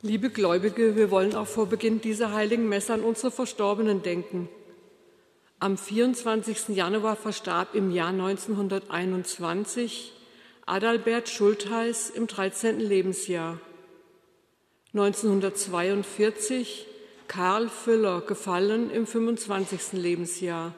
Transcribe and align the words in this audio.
Liebe 0.00 0.30
Gläubige, 0.30 0.94
wir 0.94 1.10
wollen 1.10 1.34
auch 1.34 1.48
vor 1.48 1.66
Beginn 1.66 2.00
dieser 2.00 2.32
heiligen 2.32 2.68
Messe 2.68 2.94
an 2.94 3.00
unsere 3.00 3.32
Verstorbenen 3.32 4.00
denken. 4.00 4.48
Am 5.58 5.76
24. 5.76 6.68
Januar 6.68 7.16
verstarb 7.16 7.74
im 7.74 7.90
Jahr 7.90 8.10
1921 8.10 10.12
Adalbert 10.66 11.28
Schultheiß 11.28 12.10
im 12.10 12.28
13. 12.28 12.78
Lebensjahr. 12.78 13.58
1942 14.94 16.86
Karl 17.26 17.68
Füller, 17.68 18.20
gefallen 18.20 18.90
im 18.90 19.04
25. 19.04 19.94
Lebensjahr. 19.94 20.74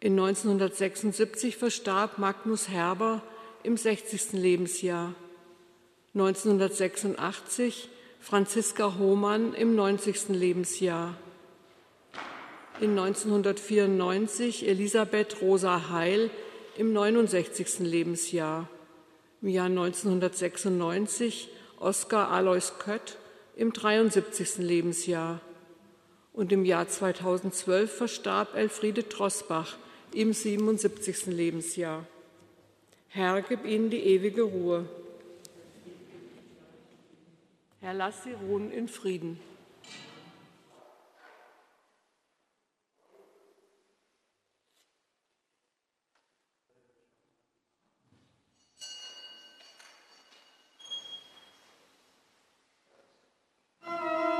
In 0.00 0.12
1976 0.12 1.56
verstarb 1.56 2.18
Magnus 2.18 2.68
Herber 2.68 3.22
im 3.62 3.78
60. 3.78 4.32
Lebensjahr. 4.32 5.14
1986 6.12 7.88
Franziska 8.24 8.96
Hohmann 8.98 9.52
im 9.52 9.74
90. 9.74 10.30
Lebensjahr. 10.30 11.14
In 12.80 12.98
1994 12.98 14.66
Elisabeth 14.66 15.42
Rosa 15.42 15.90
Heil 15.90 16.30
im 16.78 16.94
69. 16.94 17.80
Lebensjahr. 17.80 18.66
Im 19.42 19.48
Jahr 19.48 19.66
1996 19.66 21.50
Oskar 21.78 22.30
Alois 22.30 22.72
Kött 22.78 23.18
im 23.56 23.74
73. 23.74 24.56
Lebensjahr. 24.56 25.42
Und 26.32 26.50
im 26.50 26.64
Jahr 26.64 26.88
2012 26.88 27.94
verstarb 27.94 28.54
Elfriede 28.54 29.06
Trosbach 29.06 29.76
im 30.14 30.32
77. 30.32 31.26
Lebensjahr. 31.26 32.06
Herr, 33.08 33.42
gib 33.42 33.66
ihnen 33.66 33.90
die 33.90 34.00
ewige 34.00 34.44
Ruhe. 34.44 34.88
Herr, 37.84 37.92
lass 37.92 38.22
sie 38.24 38.32
ruhen 38.32 38.70
in 38.70 38.88
Frieden. 38.88 39.38
Im 53.82 54.33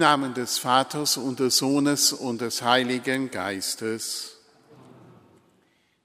Namen 0.00 0.34
des 0.34 0.58
Vaters 0.58 1.16
und 1.16 1.38
des 1.38 1.58
Sohnes 1.58 2.12
und 2.12 2.40
des 2.40 2.62
Heiligen 2.62 3.30
Geistes. 3.30 4.36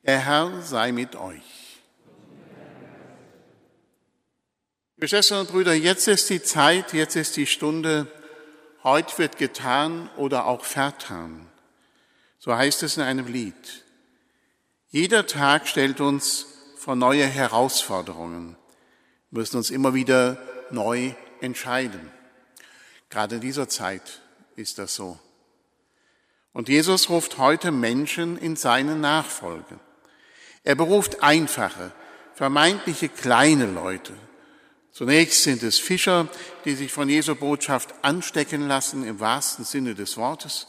Der 0.03 0.19
Herr 0.19 0.61
sei 0.61 0.91
mit 0.91 1.15
euch. 1.15 1.41
Liebe 4.97 5.07
Schwestern 5.07 5.39
und 5.39 5.49
Brüder, 5.49 5.73
jetzt 5.73 6.07
ist 6.07 6.29
die 6.29 6.43
Zeit, 6.43 6.93
jetzt 6.93 7.15
ist 7.15 7.35
die 7.37 7.47
Stunde, 7.47 8.07
heute 8.83 9.17
wird 9.17 9.37
getan 9.37 10.09
oder 10.17 10.45
auch 10.45 10.63
vertan. 10.63 11.47
So 12.37 12.55
heißt 12.55 12.83
es 12.83 12.97
in 12.97 13.03
einem 13.03 13.27
Lied. 13.27 13.83
Jeder 14.89 15.25
Tag 15.25 15.67
stellt 15.67 15.99
uns 15.99 16.45
vor 16.77 16.95
neue 16.95 17.25
Herausforderungen. 17.25 18.55
Wir 19.31 19.39
müssen 19.39 19.57
uns 19.57 19.71
immer 19.71 19.93
wieder 19.93 20.37
neu 20.69 21.13
entscheiden. 21.41 22.11
Gerade 23.15 23.35
in 23.35 23.41
dieser 23.41 23.69
Zeit 23.69 24.19
ist 24.57 24.77
das 24.77 24.93
so. 24.93 25.17
Und 26.51 26.67
Jesus 26.67 27.09
ruft 27.09 27.37
heute 27.37 27.71
Menschen 27.71 28.37
in 28.37 28.57
seine 28.57 28.97
Nachfolge. 28.97 29.79
Er 30.65 30.75
beruft 30.75 31.23
einfache, 31.23 31.93
vermeintliche 32.33 33.07
kleine 33.07 33.67
Leute. 33.67 34.11
Zunächst 34.91 35.43
sind 35.43 35.63
es 35.63 35.79
Fischer, 35.79 36.27
die 36.65 36.75
sich 36.75 36.91
von 36.91 37.07
Jesu 37.07 37.35
Botschaft 37.35 37.95
anstecken 38.01 38.67
lassen 38.67 39.05
im 39.05 39.21
wahrsten 39.21 39.63
Sinne 39.63 39.95
des 39.95 40.17
Wortes 40.17 40.67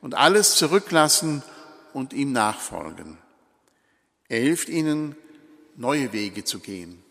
und 0.00 0.16
alles 0.16 0.56
zurücklassen 0.56 1.44
und 1.92 2.12
ihm 2.12 2.32
nachfolgen. 2.32 3.18
Er 4.26 4.40
hilft 4.40 4.68
ihnen, 4.68 5.14
neue 5.76 6.12
Wege 6.12 6.42
zu 6.42 6.58
gehen, 6.58 7.04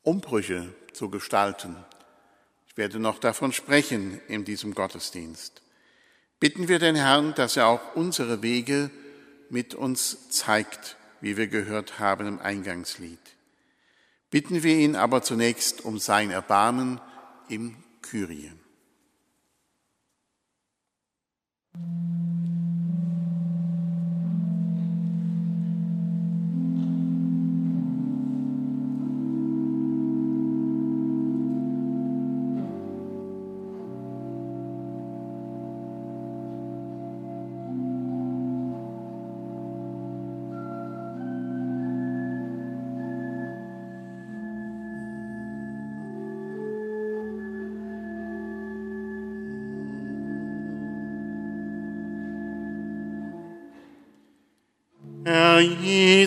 Umbrüche 0.00 0.74
zu 0.94 1.10
gestalten, 1.10 1.76
ich 2.72 2.78
werde 2.78 2.98
noch 2.98 3.18
davon 3.18 3.52
sprechen 3.52 4.18
in 4.28 4.46
diesem 4.46 4.74
Gottesdienst. 4.74 5.60
Bitten 6.40 6.68
wir 6.68 6.78
den 6.78 6.96
Herrn, 6.96 7.34
dass 7.34 7.58
er 7.58 7.66
auch 7.66 7.94
unsere 7.94 8.40
Wege 8.42 8.90
mit 9.50 9.74
uns 9.74 10.30
zeigt, 10.30 10.96
wie 11.20 11.36
wir 11.36 11.48
gehört 11.48 11.98
haben 11.98 12.26
im 12.26 12.38
Eingangslied. 12.38 13.20
Bitten 14.30 14.62
wir 14.62 14.74
ihn 14.74 14.96
aber 14.96 15.22
zunächst 15.22 15.84
um 15.84 15.98
sein 15.98 16.30
Erbarmen 16.30 16.98
im 17.50 17.76
Kyrie. 18.00 18.50
Herr 21.74 22.31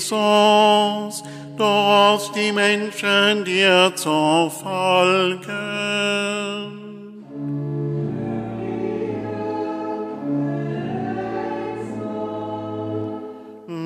Jesus, 0.10 1.24
du 1.58 2.32
die 2.36 2.52
Menschen 2.52 3.44
dir 3.44 3.92
zu 3.96 4.52
folgen. 4.62 5.52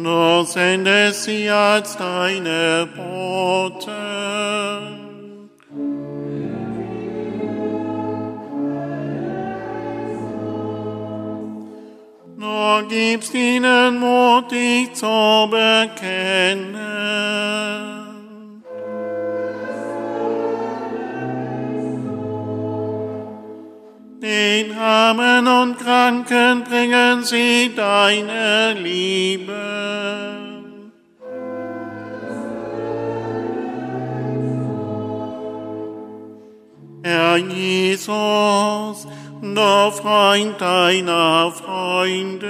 Du 0.03 0.43
sendest 0.43 1.23
sie 1.23 1.49
als 1.49 1.95
deine 1.95 2.87
Boten. 2.95 3.98
Gibst 12.87 13.33
ihnen 13.33 13.99
Mut, 13.99 14.51
dich 14.51 14.93
zu 14.93 15.47
bekennen. 15.49 16.79
Den 24.21 24.77
Armen 24.77 25.47
und 25.47 25.79
Kranken 25.79 26.63
bringen 26.63 27.23
sie 27.23 27.71
deine 27.75 28.73
Liebe. 28.73 29.53
Herr 37.03 37.37
Jesus, 37.37 39.07
der 39.41 39.91
Freund 39.91 40.59
deiner 40.59 41.51
Freunde. 41.51 42.49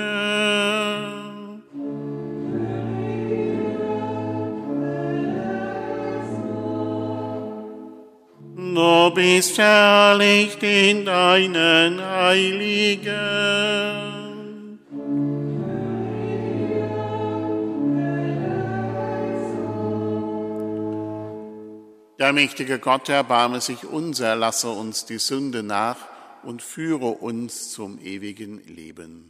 Du 8.56 9.12
bist 9.14 9.56
verherrlicht 9.56 10.64
in 10.64 11.06
deinen 11.06 12.02
Heiligen. 12.02 13.10
Der 22.20 22.34
mächtige 22.34 22.80
Gott 22.80 23.10
erbarme 23.10 23.62
sich 23.62 23.86
unser, 23.86 24.36
lasse 24.36 24.70
uns 24.70 25.06
die 25.06 25.20
Sünde 25.20 25.64
nach 25.64 26.09
und 26.44 26.62
führe 26.62 27.08
uns 27.08 27.72
zum 27.72 28.00
ewigen 28.00 28.60
Leben. 28.66 29.29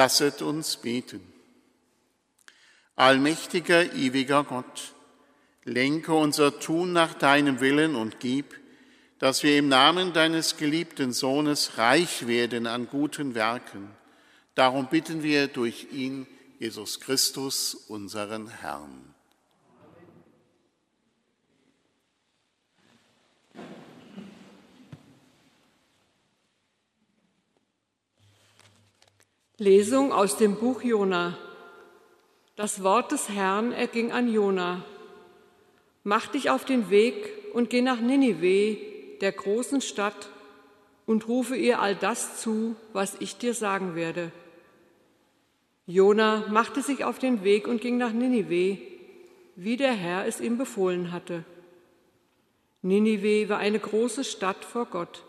Lasset 0.00 0.40
uns 0.40 0.78
beten. 0.78 1.20
Allmächtiger, 2.96 3.92
ewiger 3.92 4.44
Gott, 4.44 4.94
lenke 5.64 6.14
unser 6.14 6.58
Tun 6.58 6.94
nach 6.94 7.12
deinem 7.12 7.60
Willen 7.60 7.94
und 7.94 8.18
gib, 8.18 8.58
dass 9.18 9.42
wir 9.42 9.58
im 9.58 9.68
Namen 9.68 10.14
deines 10.14 10.56
geliebten 10.56 11.12
Sohnes 11.12 11.76
reich 11.76 12.26
werden 12.26 12.66
an 12.66 12.88
guten 12.88 13.34
Werken. 13.34 13.90
Darum 14.54 14.88
bitten 14.88 15.22
wir 15.22 15.48
durch 15.48 15.88
ihn, 15.92 16.26
Jesus 16.58 17.00
Christus, 17.00 17.74
unseren 17.74 18.48
Herrn. 18.48 19.09
Lesung 29.60 30.10
aus 30.10 30.38
dem 30.38 30.54
Buch 30.56 30.80
Jona. 30.80 31.36
Das 32.56 32.82
Wort 32.82 33.12
des 33.12 33.28
Herrn 33.28 33.72
erging 33.72 34.10
an 34.10 34.32
Jona. 34.32 34.82
Mach 36.02 36.28
dich 36.28 36.48
auf 36.48 36.64
den 36.64 36.88
Weg 36.88 37.30
und 37.52 37.68
geh 37.68 37.82
nach 37.82 38.00
Ninive, 38.00 38.78
der 39.20 39.32
großen 39.32 39.82
Stadt, 39.82 40.30
und 41.04 41.28
rufe 41.28 41.56
ihr 41.56 41.78
all 41.78 41.94
das 41.94 42.40
zu, 42.40 42.74
was 42.94 43.16
ich 43.20 43.36
dir 43.36 43.52
sagen 43.52 43.94
werde. 43.94 44.32
Jona 45.84 46.46
machte 46.48 46.80
sich 46.80 47.04
auf 47.04 47.18
den 47.18 47.44
Weg 47.44 47.68
und 47.68 47.82
ging 47.82 47.98
nach 47.98 48.14
Ninive, 48.14 48.78
wie 49.56 49.76
der 49.76 49.92
Herr 49.92 50.26
es 50.26 50.40
ihm 50.40 50.56
befohlen 50.56 51.12
hatte. 51.12 51.44
Ninive 52.80 53.50
war 53.50 53.58
eine 53.58 53.78
große 53.78 54.24
Stadt 54.24 54.64
vor 54.64 54.86
Gott. 54.86 55.22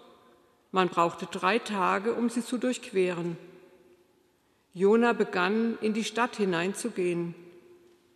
Man 0.72 0.88
brauchte 0.88 1.26
drei 1.26 1.60
Tage, 1.60 2.14
um 2.14 2.30
sie 2.30 2.46
zu 2.46 2.58
durchqueren. 2.58 3.36
Jona 4.74 5.12
begann, 5.12 5.78
in 5.82 5.94
die 5.94 6.06
Stadt 6.06 6.38
hineinzugehen. 6.38 7.36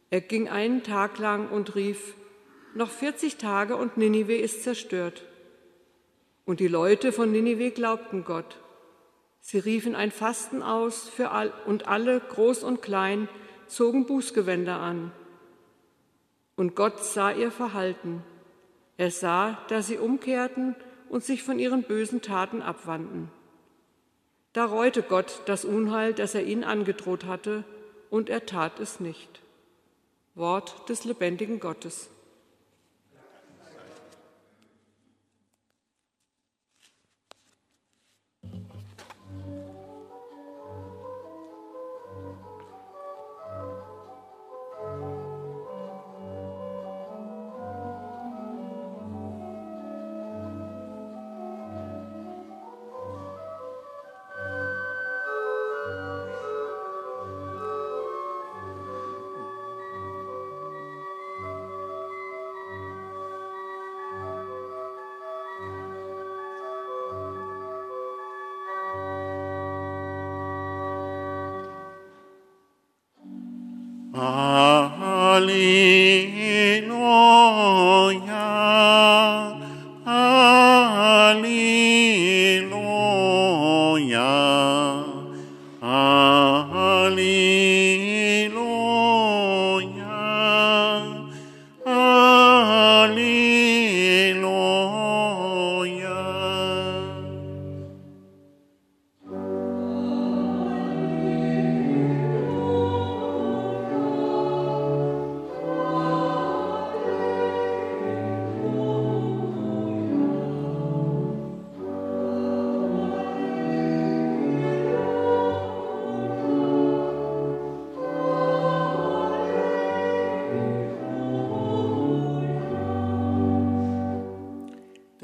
Er 0.09 0.21
ging 0.21 0.47
einen 0.47 0.83
Tag 0.83 1.19
lang 1.19 1.50
und 1.50 1.76
rief, 1.76 2.16
noch 2.74 2.90
40 2.90 3.38
Tage 3.38 3.76
und 3.76 3.97
Ninive 3.97 4.35
ist 4.35 4.64
zerstört. 4.64 5.26
Und 6.45 6.59
die 6.59 6.68
Leute 6.68 7.12
von 7.12 7.31
Ninive 7.31 7.71
glaubten 7.71 8.24
Gott. 8.24 8.57
Sie 9.42 9.59
riefen 9.59 9.95
ein 9.95 10.12
Fasten 10.12 10.64
aus 10.64 11.09
für 11.09 11.31
all, 11.31 11.52
und 11.66 11.88
alle, 11.88 12.19
groß 12.19 12.64
und 12.64 12.81
klein, 12.81 13.28
zogen 13.68 14.06
Bußgewänder 14.06 14.80
an. 14.80 15.12
Und 16.56 16.76
Gott 16.76 17.04
sah 17.04 17.31
ihr 17.31 17.52
Verhalten. 17.52 18.24
Er 18.97 19.12
sah, 19.12 19.57
dass 19.68 19.88
sie 19.88 19.97
umkehrten 19.97 20.76
und 21.09 21.24
sich 21.24 21.44
von 21.44 21.59
ihren 21.59 21.83
bösen 21.83 22.21
Taten 22.21 22.62
abwandten. 22.62 23.30
Da 24.56 24.64
reute 24.64 25.04
Gott 25.04 25.42
das 25.47 25.66
Unheil, 25.66 26.14
das 26.14 26.33
er 26.33 26.45
ihnen 26.45 26.64
angedroht 26.64 27.26
hatte, 27.26 27.66
und 28.09 28.30
er 28.30 28.45
tat 28.45 28.80
es 28.80 29.02
nicht. 29.02 29.42
Wort 30.33 30.88
des 30.88 31.04
lebendigen 31.04 31.59
Gottes. 31.59 32.09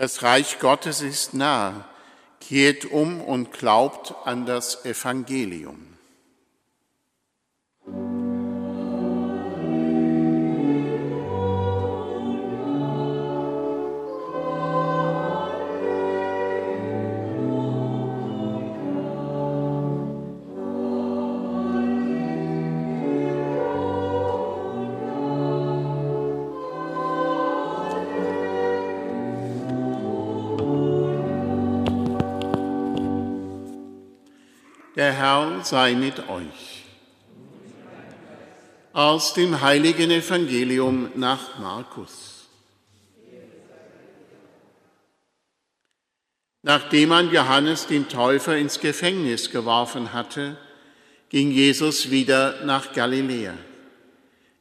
Das 0.01 0.23
Reich 0.23 0.57
Gottes 0.57 1.03
ist 1.03 1.35
nah. 1.35 1.85
Kehrt 2.39 2.85
um 2.85 3.21
und 3.21 3.53
glaubt 3.53 4.15
an 4.25 4.47
das 4.47 4.83
Evangelium. 4.83 5.90
Herr 35.21 35.63
sei 35.63 35.93
mit 35.93 36.17
euch. 36.29 36.83
Aus 38.91 39.35
dem 39.35 39.61
heiligen 39.61 40.09
Evangelium 40.09 41.11
nach 41.13 41.59
Markus. 41.59 42.47
Nachdem 46.63 47.09
man 47.09 47.31
Johannes 47.31 47.85
den 47.85 48.09
Täufer 48.09 48.57
ins 48.57 48.79
Gefängnis 48.79 49.51
geworfen 49.51 50.11
hatte, 50.11 50.57
ging 51.29 51.51
Jesus 51.51 52.09
wieder 52.09 52.65
nach 52.65 52.91
Galiläa. 52.91 53.53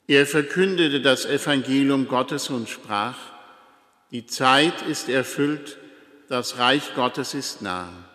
Er 0.08 0.26
verkündete 0.26 1.00
das 1.00 1.24
Evangelium 1.24 2.06
Gottes 2.06 2.50
und 2.50 2.68
sprach, 2.68 3.16
die 4.10 4.26
Zeit 4.26 4.82
ist 4.82 5.08
erfüllt, 5.08 5.78
das 6.28 6.58
Reich 6.58 6.94
Gottes 6.94 7.32
ist 7.32 7.62
nah. 7.62 8.09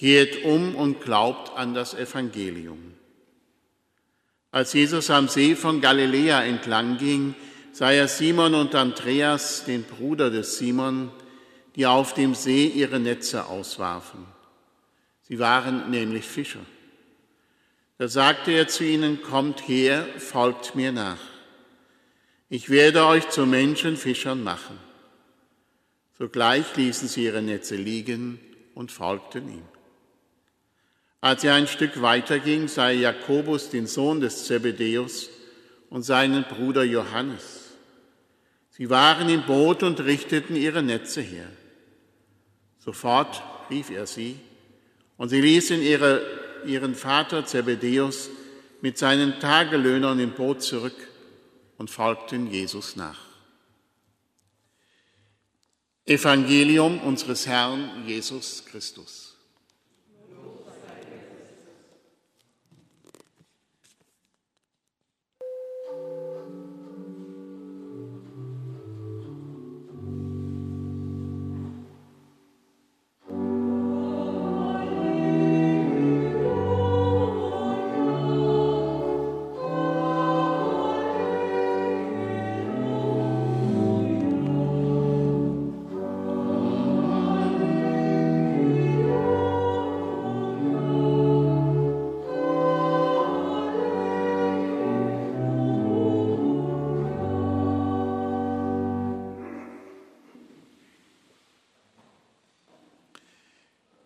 Kehrt 0.00 0.44
um 0.44 0.76
und 0.76 1.02
glaubt 1.02 1.54
an 1.58 1.74
das 1.74 1.92
Evangelium. 1.92 2.94
Als 4.50 4.72
Jesus 4.72 5.10
am 5.10 5.28
See 5.28 5.54
von 5.54 5.82
Galiläa 5.82 6.42
entlang 6.42 6.96
ging, 6.96 7.34
sah 7.72 7.90
er 7.90 8.08
Simon 8.08 8.54
und 8.54 8.74
Andreas, 8.74 9.66
den 9.66 9.84
Bruder 9.84 10.30
des 10.30 10.56
Simon, 10.56 11.10
die 11.76 11.84
auf 11.84 12.14
dem 12.14 12.34
See 12.34 12.66
ihre 12.68 12.98
Netze 12.98 13.44
auswarfen. 13.44 14.24
Sie 15.28 15.38
waren 15.38 15.90
nämlich 15.90 16.24
Fischer. 16.24 16.64
Da 17.98 18.08
sagte 18.08 18.52
er 18.52 18.68
zu 18.68 18.84
ihnen, 18.84 19.20
kommt 19.20 19.68
her, 19.68 20.06
folgt 20.16 20.74
mir 20.74 20.92
nach. 20.92 21.20
Ich 22.48 22.70
werde 22.70 23.04
euch 23.04 23.28
zu 23.28 23.44
Menschenfischern 23.44 24.42
machen. 24.42 24.78
Sogleich 26.16 26.74
ließen 26.74 27.06
sie 27.06 27.24
ihre 27.24 27.42
Netze 27.42 27.76
liegen 27.76 28.40
und 28.74 28.90
folgten 28.92 29.46
ihm. 29.46 29.79
Als 31.20 31.44
er 31.44 31.54
ein 31.54 31.66
Stück 31.66 32.00
weiter 32.00 32.38
ging, 32.38 32.66
sah 32.68 32.88
er 32.88 32.96
Jakobus, 32.96 33.70
den 33.70 33.86
Sohn 33.86 34.20
des 34.20 34.46
Zebedäus, 34.46 35.28
und 35.90 36.02
seinen 36.02 36.44
Bruder 36.44 36.84
Johannes. 36.84 37.72
Sie 38.70 38.88
waren 38.88 39.28
im 39.28 39.44
Boot 39.44 39.82
und 39.82 40.00
richteten 40.00 40.56
ihre 40.56 40.82
Netze 40.82 41.20
her. 41.20 41.48
Sofort 42.78 43.42
rief 43.68 43.90
er 43.90 44.06
sie, 44.06 44.36
und 45.18 45.28
sie 45.28 45.40
ließen 45.40 45.82
ihre, 45.82 46.22
ihren 46.64 46.94
Vater 46.94 47.44
Zebedäus 47.44 48.30
mit 48.80 48.96
seinen 48.96 49.38
Tagelöhnern 49.40 50.18
im 50.18 50.30
Boot 50.32 50.62
zurück 50.62 50.96
und 51.76 51.90
folgten 51.90 52.50
Jesus 52.50 52.96
nach. 52.96 53.18
Evangelium 56.06 57.00
unseres 57.00 57.46
Herrn 57.46 58.04
Jesus 58.06 58.64
Christus. 58.64 59.29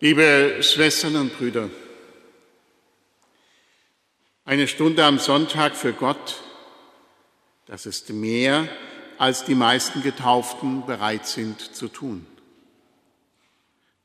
Liebe 0.07 0.59
Schwestern 0.61 1.15
und 1.15 1.35
Brüder, 1.35 1.67
eine 4.45 4.67
Stunde 4.67 5.03
am 5.03 5.17
Sonntag 5.17 5.75
für 5.75 5.93
Gott, 5.93 6.43
das 7.65 7.87
ist 7.87 8.11
mehr, 8.11 8.69
als 9.17 9.45
die 9.45 9.55
meisten 9.55 10.03
Getauften 10.03 10.85
bereit 10.85 11.25
sind 11.25 11.59
zu 11.59 11.87
tun. 11.87 12.27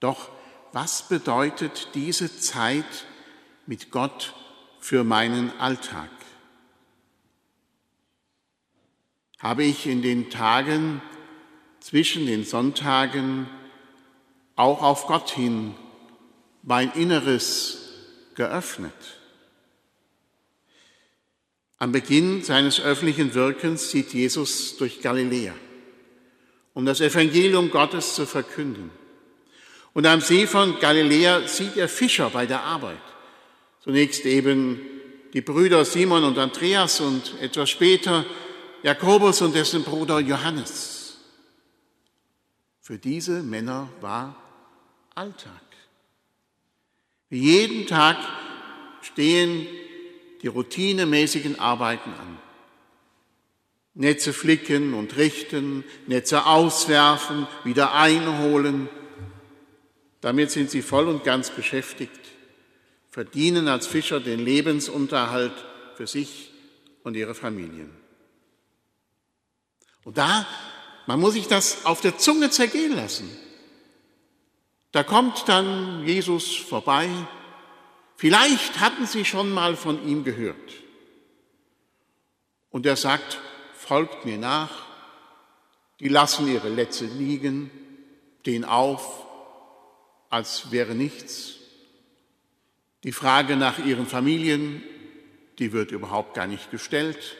Doch 0.00 0.30
was 0.72 1.06
bedeutet 1.06 1.88
diese 1.92 2.34
Zeit 2.34 3.04
mit 3.66 3.90
Gott 3.90 4.32
für 4.78 5.04
meinen 5.04 5.52
Alltag? 5.60 6.08
Habe 9.38 9.64
ich 9.64 9.86
in 9.86 10.00
den 10.00 10.30
Tagen 10.30 11.02
zwischen 11.80 12.24
den 12.24 12.46
Sonntagen 12.46 13.50
auch 14.56 14.82
auf 14.82 15.06
Gott 15.06 15.28
hin 15.28 15.74
mein 16.62 16.92
Inneres 16.92 17.78
geöffnet. 18.34 18.92
Am 21.78 21.92
Beginn 21.92 22.42
seines 22.42 22.80
öffentlichen 22.80 23.34
Wirkens 23.34 23.90
zieht 23.90 24.12
Jesus 24.12 24.76
durch 24.76 25.00
Galiläa, 25.00 25.54
um 26.74 26.84
das 26.84 27.00
Evangelium 27.00 27.70
Gottes 27.70 28.14
zu 28.14 28.26
verkünden. 28.26 28.90
Und 29.94 30.06
am 30.06 30.20
See 30.20 30.46
von 30.46 30.78
Galiläa 30.78 31.48
sieht 31.48 31.76
er 31.76 31.88
Fischer 31.88 32.30
bei 32.30 32.46
der 32.46 32.62
Arbeit. 32.62 33.00
Zunächst 33.82 34.26
eben 34.26 34.80
die 35.32 35.40
Brüder 35.40 35.84
Simon 35.84 36.24
und 36.24 36.38
Andreas 36.38 37.00
und 37.00 37.40
etwas 37.40 37.70
später 37.70 38.26
Jakobus 38.82 39.40
und 39.40 39.54
dessen 39.54 39.82
Bruder 39.82 40.20
Johannes. 40.20 41.18
Für 42.80 42.98
diese 42.98 43.42
Männer 43.42 43.88
war 44.00 44.36
Alltag. 45.14 45.69
Wie 47.30 47.38
jeden 47.38 47.86
Tag 47.86 48.18
stehen 49.02 49.66
die 50.42 50.48
routinemäßigen 50.48 51.58
Arbeiten 51.58 52.10
an. 52.10 52.38
Netze 53.94 54.32
flicken 54.32 54.94
und 54.94 55.16
richten, 55.16 55.84
Netze 56.06 56.46
auswerfen, 56.46 57.46
wieder 57.64 57.94
einholen. 57.94 58.88
Damit 60.20 60.50
sind 60.50 60.70
sie 60.70 60.82
voll 60.82 61.08
und 61.08 61.24
ganz 61.24 61.50
beschäftigt, 61.50 62.20
verdienen 63.10 63.68
als 63.68 63.86
Fischer 63.86 64.20
den 64.20 64.40
Lebensunterhalt 64.40 65.52
für 65.96 66.06
sich 66.06 66.50
und 67.04 67.16
ihre 67.16 67.34
Familien. 67.34 67.90
Und 70.04 70.18
da, 70.18 70.46
man 71.06 71.20
muss 71.20 71.34
sich 71.34 71.46
das 71.46 71.84
auf 71.84 72.00
der 72.00 72.18
Zunge 72.18 72.50
zergehen 72.50 72.94
lassen. 72.96 73.28
Da 74.92 75.02
kommt 75.02 75.48
dann 75.48 76.06
Jesus 76.06 76.56
vorbei. 76.56 77.08
Vielleicht 78.16 78.80
hatten 78.80 79.06
sie 79.06 79.24
schon 79.24 79.50
mal 79.52 79.76
von 79.76 80.06
ihm 80.06 80.24
gehört. 80.24 80.72
Und 82.70 82.86
er 82.86 82.96
sagt, 82.96 83.38
folgt 83.74 84.24
mir 84.24 84.38
nach. 84.38 84.86
Die 86.00 86.08
lassen 86.08 86.46
ihre 86.52 86.68
Letze 86.68 87.04
liegen, 87.04 87.70
stehen 88.40 88.64
auf, 88.64 89.26
als 90.28 90.70
wäre 90.70 90.94
nichts. 90.94 91.56
Die 93.04 93.12
Frage 93.12 93.56
nach 93.56 93.78
ihren 93.78 94.06
Familien, 94.06 94.82
die 95.58 95.72
wird 95.72 95.90
überhaupt 95.90 96.34
gar 96.34 96.46
nicht 96.46 96.70
gestellt. 96.70 97.36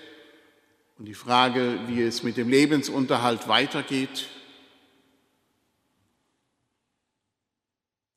Und 0.99 1.07
die 1.07 1.15
Frage, 1.15 1.79
wie 1.87 2.03
es 2.03 2.23
mit 2.23 2.37
dem 2.37 2.49
Lebensunterhalt 2.49 3.49
weitergeht, 3.49 4.29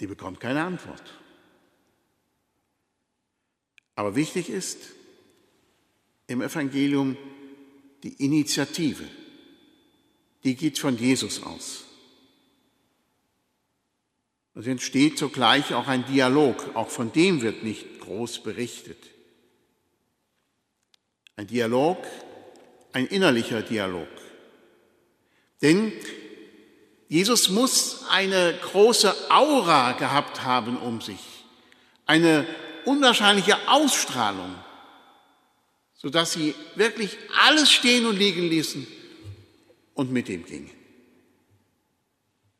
die 0.03 0.07
bekommt 0.07 0.41
keine 0.41 0.62
Antwort. 0.62 1.01
Aber 3.95 4.17
wichtig 4.17 4.50
ist 4.50 4.77
im 6.27 6.41
Evangelium 6.41 7.15
die 8.03 8.22
Initiative. 8.22 9.05
Die 10.43 10.55
geht 10.55 10.77
von 10.77 10.98
Jesus 10.98 11.41
aus. 11.43 11.86
Es 14.55 14.67
entsteht 14.67 15.17
sogleich 15.17 15.74
auch 15.74 15.88
ein 15.88 16.05
Dialog, 16.05 16.75
auch 16.75 16.89
von 16.89 17.13
dem 17.13 17.41
wird 17.41 17.63
nicht 17.63 18.01
groß 18.01 18.43
berichtet. 18.43 19.01
Ein 21.38 21.48
Dialog, 21.48 22.05
ein 22.91 23.07
innerlicher 23.07 23.62
Dialog. 23.62 24.10
Denn 25.62 25.93
Jesus 27.13 27.50
muss 27.50 28.05
eine 28.10 28.58
große 28.60 29.29
Aura 29.29 29.91
gehabt 29.91 30.41
haben 30.41 30.77
um 30.77 31.00
sich, 31.00 31.20
eine 32.08 32.48
unwahrscheinliche 32.86 33.67
Ausstrahlung, 33.67 34.55
sodass 35.93 36.34
sie 36.34 36.55
wirklich 36.74 37.15
alles 37.39 37.72
stehen 37.72 38.08
und 38.08 38.17
liegen 38.17 38.41
ließen 38.41 38.88
und 39.93 40.12
mit 40.12 40.27
ihm 40.27 40.43
gingen. 40.43 40.72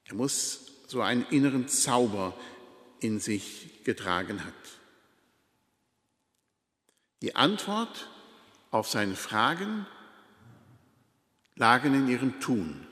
Er 0.04 0.14
muss 0.14 0.68
so 0.86 1.02
einen 1.02 1.26
inneren 1.32 1.68
Zauber 1.68 2.36
in 3.00 3.20
sich 3.20 3.84
getragen 3.84 4.46
hat. 4.46 4.54
Die 7.24 7.36
Antwort 7.36 8.08
auf 8.70 8.88
seine 8.88 9.16
Fragen 9.16 9.88
lagen 11.56 11.96
in 11.96 12.08
ihrem 12.08 12.40
Tun. 12.40 12.86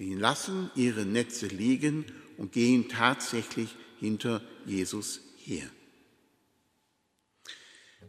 Sie 0.00 0.14
lassen 0.14 0.70
ihre 0.76 1.04
Netze 1.04 1.46
liegen 1.46 2.06
und 2.38 2.52
gehen 2.52 2.88
tatsächlich 2.88 3.68
hinter 3.98 4.40
Jesus 4.64 5.20
her. 5.44 5.68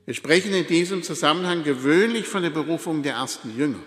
Wir 0.05 0.13
sprechen 0.13 0.53
in 0.53 0.65
diesem 0.65 1.03
Zusammenhang 1.03 1.65
gewöhnlich 1.65 2.27
von 2.27 2.43
der 2.43 2.50
Berufung 2.50 3.03
der 3.03 3.15
ersten 3.15 3.57
Jünger. 3.57 3.83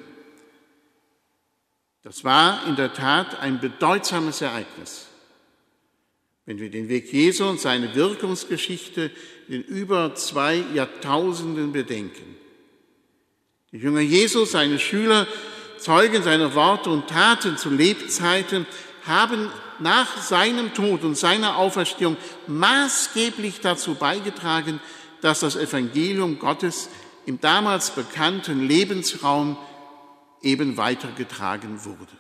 Das 2.02 2.25
war 2.25 2.66
in 2.66 2.76
der 2.76 2.92
Tat 2.92 3.40
ein 3.40 3.58
bedeutsames 3.58 4.42
Ereignis. 4.42 5.06
Wenn 6.44 6.58
wir 6.58 6.68
den 6.68 6.90
Weg 6.90 7.11
Jesu 7.11 7.49
und 7.49 7.58
seine 7.58 7.94
Wirkungsgeschichte 7.94 9.12
in 9.49 9.62
über 9.62 10.14
zwei 10.14 10.56
Jahrtausenden 10.75 11.73
bedenken. 11.73 12.37
Die 13.73 13.78
Jünger 13.78 14.00
Jesu, 14.00 14.44
seine 14.44 14.78
Schüler, 14.78 15.26
Zeugen 15.78 16.22
seiner 16.22 16.54
Worte 16.54 16.90
und 16.90 17.08
Taten 17.08 17.56
zu 17.56 17.70
Lebzeiten, 17.70 18.66
haben 19.06 19.50
nach 19.78 20.22
seinem 20.22 20.72
Tod 20.72 21.04
und 21.04 21.16
seiner 21.16 21.56
Auferstehung 21.56 22.16
maßgeblich 22.46 23.60
dazu 23.60 23.94
beigetragen, 23.94 24.80
dass 25.20 25.40
das 25.40 25.56
Evangelium 25.56 26.38
Gottes 26.38 26.88
im 27.26 27.40
damals 27.40 27.90
bekannten 27.90 28.66
Lebensraum 28.66 29.56
eben 30.42 30.76
weitergetragen 30.76 31.84
wurde. 31.84 32.12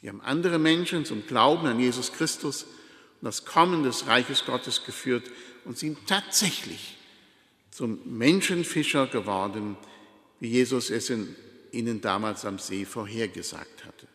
Sie 0.00 0.08
haben 0.08 0.20
andere 0.20 0.58
Menschen 0.58 1.04
zum 1.04 1.26
Glauben 1.26 1.66
an 1.66 1.80
Jesus 1.80 2.12
Christus 2.12 2.64
und 2.64 3.26
das 3.26 3.44
Kommen 3.44 3.82
des 3.82 4.06
Reiches 4.06 4.44
Gottes 4.44 4.84
geführt 4.84 5.24
und 5.64 5.78
sind 5.78 5.98
tatsächlich 6.06 6.96
zum 7.70 7.98
Menschenfischer 8.04 9.06
geworden, 9.06 9.76
wie 10.40 10.48
Jesus 10.48 10.90
es 10.90 11.10
in, 11.10 11.36
ihnen 11.72 12.00
damals 12.00 12.44
am 12.44 12.58
See 12.58 12.84
vorhergesagt 12.84 13.84
hatte. 13.84 14.06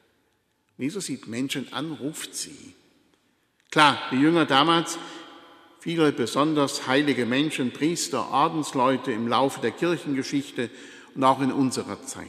Jesus 0.78 1.06
sieht 1.06 1.28
Menschen 1.28 1.72
an, 1.74 1.94
ruft 1.94 2.36
sie. 2.36 2.76
Klar, 3.72 3.98
die 4.12 4.18
Jünger 4.18 4.46
damals, 4.46 4.98
viele 5.80 6.12
besonders 6.12 6.88
heilige 6.88 7.26
Menschen, 7.26 7.72
Priester, 7.72 8.30
Ordensleute 8.32 9.12
im 9.12 9.28
Laufe 9.28 9.62
der 9.62 9.72
Kirchengeschichte 9.72 10.70
und 11.14 11.24
auch 11.24 11.42
in 11.42 11.52
unserer 11.52 12.02
Zeit. 12.04 12.28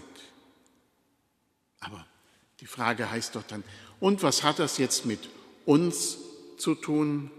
Aber 1.81 2.07
die 2.61 2.67
Frage 2.67 3.11
heißt 3.11 3.35
doch 3.35 3.43
dann, 3.45 3.65
und 3.99 4.23
was 4.23 4.43
hat 4.43 4.59
das 4.59 4.79
jetzt 4.79 5.07
mit 5.07 5.29
uns 5.65 6.19
zu 6.59 6.75
tun? 6.75 7.31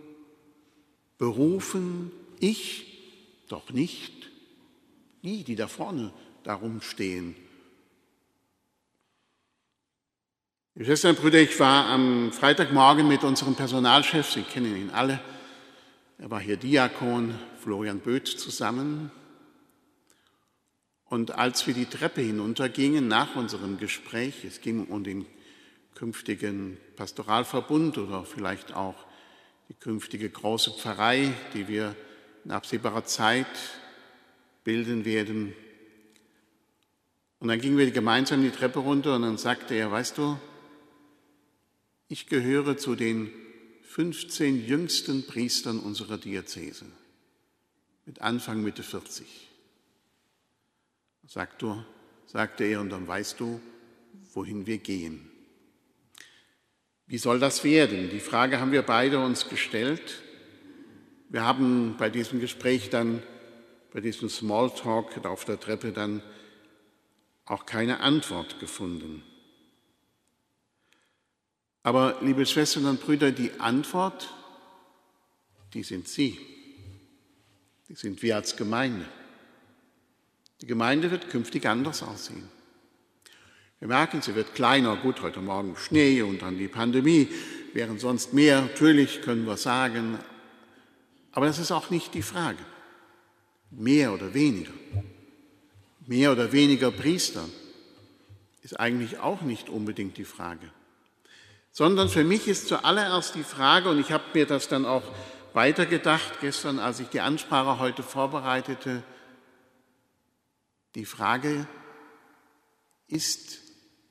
Berufen 1.17 2.11
ich 2.39 2.99
doch 3.47 3.71
nicht 3.71 4.29
die, 5.23 5.43
die 5.43 5.55
da 5.55 5.67
vorne 5.67 6.13
darum 6.43 6.81
stehen. 6.81 7.35
Liebe 10.77 10.85
Schwestern 10.91 11.15
und 11.15 11.21
Brüder, 11.23 11.39
ich 11.39 11.59
war 11.59 11.87
am 11.87 12.31
Freitagmorgen 12.31 13.07
mit 13.07 13.23
unserem 13.23 13.55
Personalchef, 13.55 14.29
Sie 14.29 14.43
kennen 14.43 14.77
ihn 14.77 14.91
alle, 14.91 15.19
er 16.19 16.29
war 16.29 16.39
hier 16.39 16.55
Diakon, 16.55 17.33
Florian 17.59 17.97
Böth 17.97 18.27
zusammen. 18.27 19.09
Und 21.05 21.31
als 21.31 21.65
wir 21.65 21.73
die 21.73 21.87
Treppe 21.87 22.21
hinuntergingen 22.21 23.07
nach 23.07 23.35
unserem 23.35 23.79
Gespräch, 23.79 24.45
es 24.45 24.61
ging 24.61 24.85
um 24.85 25.03
den 25.03 25.25
künftigen 25.95 26.77
Pastoralverbund 26.95 27.97
oder 27.97 28.23
vielleicht 28.23 28.75
auch 28.75 29.07
die 29.69 29.73
künftige 29.73 30.29
große 30.29 30.73
Pfarrei, 30.77 31.33
die 31.55 31.67
wir 31.67 31.95
in 32.45 32.51
absehbarer 32.51 33.03
Zeit 33.03 33.47
bilden 34.63 35.05
werden. 35.05 35.55
Und 37.39 37.47
dann 37.47 37.59
gingen 37.59 37.79
wir 37.79 37.89
gemeinsam 37.89 38.43
die 38.43 38.51
Treppe 38.51 38.77
runter 38.77 39.15
und 39.15 39.23
dann 39.23 39.39
sagte 39.39 39.73
er, 39.73 39.91
weißt 39.91 40.19
du, 40.19 40.37
ich 42.07 42.27
gehöre 42.27 42.77
zu 42.77 42.95
den 42.95 43.31
15 43.83 44.65
jüngsten 44.65 45.25
Priestern 45.25 45.79
unserer 45.79 46.17
Diözese 46.17 46.85
mit 48.05 48.21
Anfang 48.21 48.63
Mitte 48.63 48.83
40. 48.83 49.25
Sagt 51.27 51.61
du, 51.61 51.83
sagte 52.25 52.63
er, 52.63 52.79
und 52.79 52.89
dann 52.89 53.07
weißt 53.07 53.39
du, 53.39 53.59
wohin 54.33 54.65
wir 54.65 54.77
gehen. 54.77 55.29
Wie 57.05 57.17
soll 57.17 57.39
das 57.39 57.63
werden? 57.63 58.09
Die 58.09 58.19
Frage 58.19 58.59
haben 58.59 58.71
wir 58.71 58.81
beide 58.81 59.19
uns 59.19 59.49
gestellt. 59.49 60.21
Wir 61.29 61.43
haben 61.43 61.95
bei 61.97 62.09
diesem 62.09 62.39
Gespräch 62.39 62.89
dann, 62.89 63.23
bei 63.91 63.99
diesem 63.99 64.29
Smalltalk 64.29 65.25
auf 65.25 65.43
der 65.43 65.59
Treppe 65.59 65.91
dann 65.91 66.21
auch 67.45 67.65
keine 67.65 67.99
Antwort 67.99 68.59
gefunden. 68.59 69.23
Aber, 71.87 72.17
liebe 72.19 72.45
Schwestern 72.45 72.85
und 72.85 72.99
Brüder, 72.99 73.31
die 73.31 73.61
Antwort, 73.61 74.27
die 75.73 75.83
sind 75.83 76.05
Sie. 76.05 76.37
Die 77.87 77.95
sind 77.95 78.21
wir 78.21 78.35
als 78.35 78.57
Gemeinde. 78.57 79.05
Die 80.59 80.67
Gemeinde 80.67 81.09
wird 81.11 81.29
künftig 81.29 81.65
anders 81.65 82.03
aussehen. 82.03 82.49
Wir 83.79 83.87
merken, 83.87 84.21
sie 84.21 84.35
wird 84.35 84.53
kleiner. 84.53 84.97
Gut, 84.97 85.21
heute 85.21 85.39
Morgen 85.39 85.77
Schnee 85.77 86.21
und 86.23 86.41
dann 86.41 86.57
die 86.57 86.67
Pandemie. 86.67 87.29
Wären 87.71 87.99
sonst 87.99 88.33
mehr, 88.33 88.63
natürlich 88.63 89.21
können 89.21 89.45
wir 89.45 89.55
sagen. 89.55 90.19
Aber 91.31 91.45
das 91.45 91.57
ist 91.57 91.71
auch 91.71 91.89
nicht 91.89 92.13
die 92.13 92.21
Frage. 92.21 92.65
Mehr 93.71 94.11
oder 94.11 94.33
weniger. 94.33 94.73
Mehr 96.05 96.33
oder 96.33 96.51
weniger 96.51 96.91
Priester 96.91 97.45
ist 98.61 98.77
eigentlich 98.77 99.19
auch 99.19 99.39
nicht 99.39 99.69
unbedingt 99.69 100.17
die 100.17 100.25
Frage. 100.25 100.69
Sondern 101.77 102.09
für 102.09 102.23
mich 102.23 102.47
ist 102.47 102.69
zuallererst 102.69 103.35
die 103.35 103.43
Frage, 103.43 103.91
und 103.91 103.99
ich 103.99 104.11
habe 104.11 104.23
mir 104.33 104.47
das 104.47 104.67
dann 104.67 104.83
auch 104.83 105.03
weitergedacht 105.53 106.39
gestern, 106.41 106.79
als 106.79 106.99
ich 106.99 107.09
die 107.09 107.21
Ansprache 107.21 107.77
heute 107.77 108.01
vorbereitete, 108.01 109.03
die 110.95 111.05
Frage 111.05 111.67
ist 113.05 113.59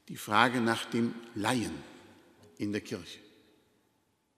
die 0.08 0.16
Frage 0.16 0.60
nach 0.60 0.84
dem 0.84 1.12
Laien 1.34 1.74
in 2.56 2.70
der 2.70 2.82
Kirche. 2.82 3.18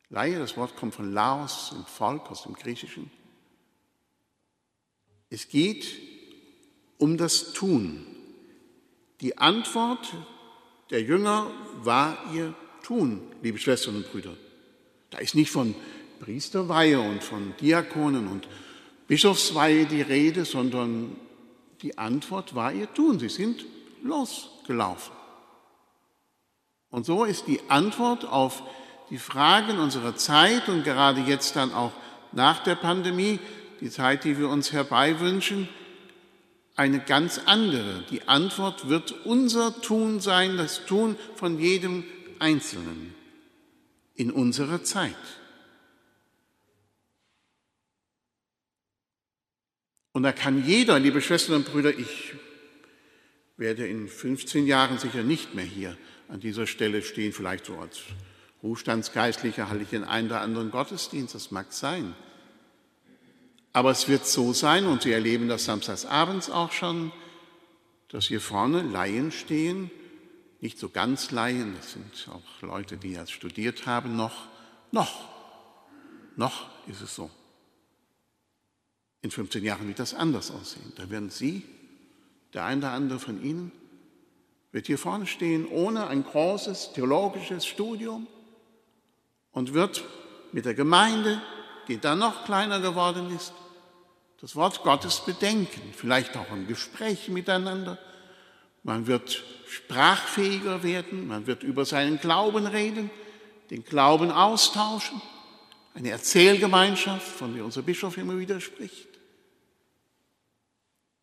Laie, 0.09 0.39
das 0.39 0.57
Wort 0.57 0.75
kommt 0.75 0.95
von 0.95 1.13
Laos, 1.13 1.73
im 1.77 1.85
Volk 1.85 2.31
aus 2.31 2.45
dem 2.45 2.55
Griechischen. 2.55 3.11
Es 5.29 5.51
geht 5.51 5.87
um 6.97 7.19
das 7.19 7.53
Tun. 7.53 8.07
Die 9.21 9.37
Antwort 9.37 10.15
der 10.89 11.03
Jünger 11.03 11.51
war 11.83 12.17
ihr 12.33 12.55
Tun, 12.89 13.21
liebe 13.43 13.59
Schwestern 13.59 13.97
und 13.97 14.11
Brüder. 14.11 14.33
Da 15.11 15.19
ist 15.19 15.35
nicht 15.35 15.51
von 15.51 15.75
Priesterweihe 16.21 16.99
und 16.99 17.23
von 17.23 17.53
Diakonen 17.61 18.27
und 18.27 18.49
Bischofsweihe 19.09 19.85
die 19.85 20.01
Rede, 20.01 20.47
sondern 20.47 21.15
die 21.83 21.99
Antwort 21.99 22.55
war 22.55 22.73
ihr 22.73 22.91
Tun. 22.95 23.19
Sie 23.19 23.29
sind 23.29 23.67
losgelaufen. 24.03 25.13
Und 26.89 27.05
so 27.05 27.25
ist 27.25 27.47
die 27.47 27.61
Antwort 27.69 28.25
auf 28.25 28.63
die 29.11 29.19
Fragen 29.19 29.79
unserer 29.79 30.17
Zeit 30.17 30.71
und 30.71 30.83
gerade 30.83 31.21
jetzt 31.21 31.57
dann 31.57 31.75
auch 31.75 31.93
nach 32.33 32.63
der 32.63 32.77
Pandemie, 32.77 33.39
die 33.83 33.91
Zeit, 33.91 34.25
die 34.25 34.39
wir 34.39 34.49
uns 34.49 34.73
herbeiwünschen, 34.73 35.69
eine 36.75 37.01
ganz 37.01 37.39
andere. 37.45 38.05
Die 38.11 38.29
Antwort 38.29 38.89
wird 38.89 39.27
unser 39.27 39.79
Tun 39.83 40.21
sein, 40.21 40.57
das 40.57 40.87
Tun 40.87 41.17
von 41.35 41.61
jedem 41.61 42.05
Einzelnen 42.41 43.15
in 44.15 44.31
unserer 44.31 44.83
Zeit. 44.83 45.15
Und 50.13 50.25
da 50.25 50.33
kann 50.33 50.65
jeder, 50.65 50.99
liebe 50.99 51.21
Schwestern 51.21 51.57
und 51.57 51.67
Brüder, 51.67 51.97
ich 51.97 52.35
werde 53.57 53.87
in 53.87 54.09
15 54.09 54.67
Jahren 54.67 54.99
sicher 54.99 55.23
nicht 55.23 55.55
mehr 55.55 55.65
hier 55.65 55.97
an 56.29 56.41
dieser 56.41 56.67
Stelle 56.67 57.03
stehen, 57.03 57.33
vielleicht 57.33 57.67
so 57.67 57.79
als 57.79 58.01
Ruhestandsgeistlicher 58.63 59.69
halte 59.69 59.85
ich 59.85 59.91
den 59.91 60.05
einen 60.05 60.29
oder 60.29 60.41
anderen 60.41 60.71
Gottesdienst, 60.71 61.35
das 61.35 61.51
mag 61.51 61.73
sein. 61.73 62.15
Aber 63.73 63.91
es 63.91 64.09
wird 64.09 64.27
so 64.27 64.53
sein, 64.53 64.87
und 64.87 65.03
Sie 65.03 65.13
erleben 65.13 65.49
das 65.49 65.65
samstags 65.65 66.05
abends 66.05 66.51
auch 66.51 66.73
schon, 66.73 67.13
dass 68.09 68.27
hier 68.27 68.41
vorne 68.41 68.83
Laien 68.83 69.31
stehen, 69.31 69.91
nicht 70.61 70.79
so 70.79 70.89
ganz 70.89 71.31
Laien, 71.31 71.75
das 71.77 71.93
sind 71.93 72.29
auch 72.33 72.63
Leute, 72.63 72.97
die 72.97 73.15
das 73.15 73.31
studiert 73.31 73.87
haben, 73.87 74.17
noch, 74.17 74.47
noch, 74.91 75.29
noch 76.37 76.67
ist 76.89 77.01
es 77.01 77.15
so. 77.15 77.31
In 79.21 79.31
15 79.31 79.65
Jahren 79.65 79.87
wird 79.89 79.99
das 79.99 80.15
anders 80.15 80.51
aussehen. 80.51 80.93
Da 80.97 81.11
werden 81.11 81.31
Sie, 81.31 81.65
der 82.55 82.65
eine 82.65 82.79
oder 82.79 82.93
andere 82.93 83.19
von 83.19 83.43
Ihnen, 83.43 83.73
wird 84.71 84.87
hier 84.87 84.99
vorne 84.99 85.27
stehen 85.27 85.67
ohne 85.67 86.09
ein 86.09 86.25
großes 86.25 86.93
theologisches 86.93 87.67
Studium 87.67 88.27
und 89.53 89.75
wird 89.75 90.05
mit 90.53 90.65
der 90.65 90.75
Gemeinde, 90.75 91.41
die 91.89 91.99
dann 91.99 92.19
noch 92.19 92.45
kleiner 92.45 92.81
geworden 92.81 93.35
ist, 93.35 93.53
das 94.41 94.55
Wort 94.55 94.83
Gottes 94.83 95.21
bedenken, 95.25 95.93
vielleicht 95.97 96.37
auch 96.37 96.51
im 96.53 96.67
Gespräch 96.67 97.29
miteinander. 97.29 97.99
Man 98.83 99.07
wird 99.07 99.43
sprachfähiger 99.69 100.83
werden, 100.83 101.27
man 101.29 101.47
wird 101.47 101.63
über 101.63 101.85
seinen 101.85 102.19
Glauben 102.19 102.67
reden, 102.67 103.11
den 103.71 103.85
Glauben 103.85 104.31
austauschen, 104.31 105.21
eine 105.95 106.11
Erzählgemeinschaft, 106.11 107.27
von 107.27 107.55
der 107.55 107.65
unser 107.65 107.83
Bischof 107.83 108.17
immer 108.17 108.39
wieder 108.39 108.61
spricht. 108.61 109.09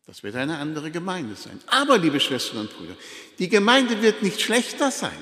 Das 0.06 0.22
wird 0.22 0.36
eine 0.36 0.58
andere 0.58 0.92
Gemeinde 0.92 1.34
sein. 1.34 1.60
Aber, 1.66 1.98
liebe 1.98 2.20
Schwestern 2.20 2.58
und 2.58 2.76
Brüder, 2.76 2.94
die 3.40 3.48
Gemeinde 3.48 4.00
wird 4.02 4.22
nicht 4.22 4.40
schlechter 4.40 4.92
sein. 4.92 5.16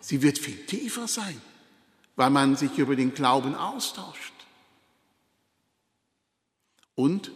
Sie 0.00 0.22
wird 0.22 0.38
viel 0.38 0.64
tiefer 0.66 1.08
sein, 1.08 1.40
weil 2.14 2.30
man 2.30 2.54
sich 2.54 2.78
über 2.78 2.94
den 2.94 3.12
Glauben 3.12 3.56
austauscht. 3.56 4.32
Und 6.94 7.32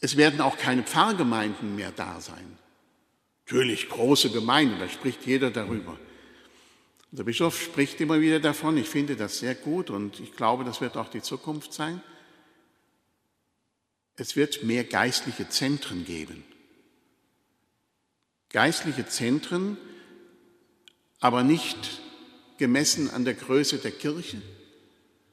es 0.00 0.16
werden 0.16 0.40
auch 0.40 0.56
keine 0.56 0.82
Pfarrgemeinden 0.82 1.76
mehr 1.76 1.92
da 1.92 2.20
sein. 2.20 2.58
Natürlich 3.46 3.88
große 3.88 4.30
Gemeinden, 4.30 4.80
da 4.80 4.88
spricht 4.88 5.24
jeder 5.24 5.52
darüber. 5.52 5.96
Der 7.12 7.22
Bischof 7.22 7.62
spricht 7.62 8.00
immer 8.00 8.20
wieder 8.20 8.40
davon. 8.40 8.76
Ich 8.76 8.88
finde 8.88 9.14
das 9.14 9.38
sehr 9.38 9.54
gut 9.54 9.88
und 9.88 10.18
ich 10.18 10.34
glaube, 10.34 10.64
das 10.64 10.80
wird 10.80 10.96
auch 10.96 11.08
die 11.08 11.22
Zukunft 11.22 11.72
sein. 11.72 12.02
Es 14.16 14.34
wird 14.34 14.64
mehr 14.64 14.82
geistliche 14.82 15.48
Zentren 15.48 16.04
geben. 16.04 16.42
Geistliche 18.50 19.06
Zentren, 19.06 19.76
aber 21.20 21.44
nicht 21.44 22.00
gemessen 22.58 23.10
an 23.10 23.24
der 23.24 23.34
Größe 23.34 23.78
der 23.78 23.92
Kirche, 23.92 24.42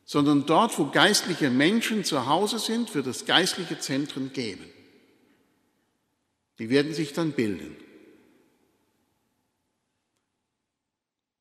sondern 0.05 0.45
dort, 0.45 0.77
wo 0.77 0.85
geistliche 0.85 1.49
Menschen 1.49 2.03
zu 2.03 2.27
Hause 2.27 2.59
sind, 2.59 2.93
wird 2.93 3.07
es 3.07 3.25
geistliche 3.25 3.79
Zentren 3.79 4.33
geben. 4.33 4.65
Die 6.59 6.69
werden 6.69 6.93
sich 6.93 7.13
dann 7.13 7.31
bilden. 7.31 7.75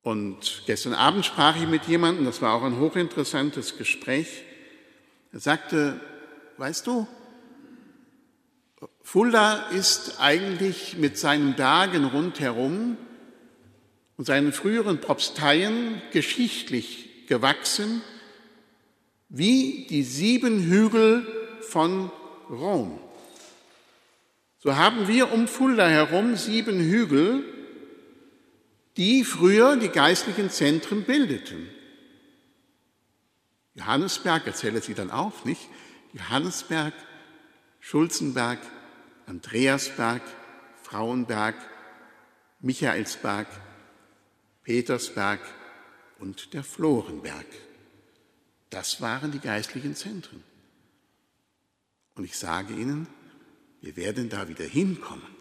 Und 0.03 0.63
gestern 0.65 0.93
Abend 0.93 1.25
sprach 1.25 1.55
ich 1.55 1.67
mit 1.67 1.85
jemandem, 1.85 2.25
das 2.25 2.41
war 2.41 2.53
auch 2.53 2.63
ein 2.63 2.79
hochinteressantes 2.79 3.77
Gespräch. 3.77 4.43
Er 5.31 5.39
sagte, 5.39 5.99
weißt 6.57 6.85
du, 6.85 7.07
Fulda 9.01 9.69
ist 9.69 10.19
eigentlich 10.19 10.97
mit 10.97 11.17
seinen 11.17 11.55
Bergen 11.55 12.03
rundherum 12.05 12.97
und 14.17 14.25
seinen 14.25 14.51
früheren 14.51 14.99
Propsteien 14.99 16.01
geschichtlich 16.11 17.27
gewachsen 17.27 18.01
wie 19.29 19.87
die 19.89 20.03
sieben 20.03 20.59
Hügel 20.59 21.25
von 21.61 22.11
Rom. 22.49 22.99
So 24.59 24.75
haben 24.75 25.07
wir 25.07 25.31
um 25.31 25.47
Fulda 25.47 25.87
herum 25.87 26.35
sieben 26.35 26.79
Hügel, 26.79 27.43
die 28.97 29.23
früher 29.23 29.75
die 29.77 29.89
geistlichen 29.89 30.49
Zentren 30.49 31.03
bildeten. 31.03 31.69
Johannesberg, 33.75 34.45
erzähle 34.45 34.81
sie 34.81 34.93
dann 34.93 35.09
auf, 35.09 35.45
nicht? 35.45 35.61
Johannesberg, 36.13 36.93
Schulzenberg, 37.79 38.59
Andreasberg, 39.25 40.21
Frauenberg, 40.83 41.55
Michaelsberg, 42.59 43.47
Petersberg 44.63 45.41
und 46.19 46.53
der 46.53 46.63
Florenberg. 46.63 47.47
Das 48.69 49.01
waren 49.01 49.31
die 49.31 49.39
geistlichen 49.39 49.95
Zentren. 49.95 50.43
Und 52.15 52.25
ich 52.25 52.37
sage 52.37 52.73
Ihnen, 52.73 53.07
wir 53.81 53.95
werden 53.95 54.29
da 54.29 54.47
wieder 54.47 54.65
hinkommen. 54.65 55.32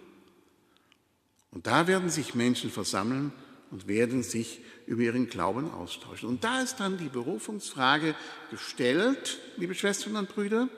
Und 1.53 1.67
da 1.67 1.87
werden 1.87 2.11
sich 2.11 2.35
Menschen 2.35 2.71
versammeln 2.71 3.31
und 3.71 3.87
werden 3.87 4.23
sich 4.23 4.61
über 4.87 5.03
ihren 5.03 5.29
Glauben 5.29 5.71
austauschen. 5.71 6.29
Und 6.29 6.43
da 6.45 6.61
ist 6.61 6.81
dann 6.81 6.99
die 6.99 7.09
Berufungsfrage 7.09 8.15
gestellt, 8.51 9.38
liebe 9.57 9.75
Schwestern 9.75 10.17
und 10.17 10.29
Brüder, 10.29 10.69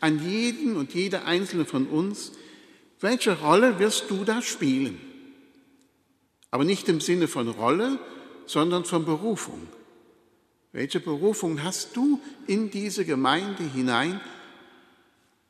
an 0.00 0.28
jeden 0.28 0.76
und 0.76 0.94
jede 0.94 1.24
einzelne 1.24 1.64
von 1.64 1.86
uns, 1.86 2.32
welche 3.00 3.38
Rolle 3.40 3.78
wirst 3.78 4.10
du 4.10 4.24
da 4.24 4.42
spielen? 4.42 5.00
Aber 6.50 6.64
nicht 6.64 6.88
im 6.88 7.00
Sinne 7.00 7.28
von 7.28 7.48
Rolle, 7.48 7.98
sondern 8.46 8.84
von 8.84 9.04
Berufung. 9.04 9.68
Welche 10.72 11.00
Berufung 11.00 11.62
hast 11.62 11.96
du 11.96 12.20
in 12.46 12.70
diese 12.70 13.04
Gemeinde 13.04 13.62
hinein 13.62 14.20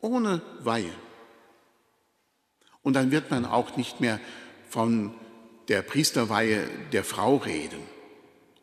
ohne 0.01 0.43
Weihe? 0.61 0.93
Und 2.83 2.95
dann 2.95 3.11
wird 3.11 3.31
man 3.31 3.45
auch 3.45 3.77
nicht 3.77 4.01
mehr 4.01 4.21
von 4.71 5.13
der 5.69 5.83
Priesterweihe 5.83 6.69
der 6.93 7.05
Frau 7.05 7.37
reden 7.37 7.81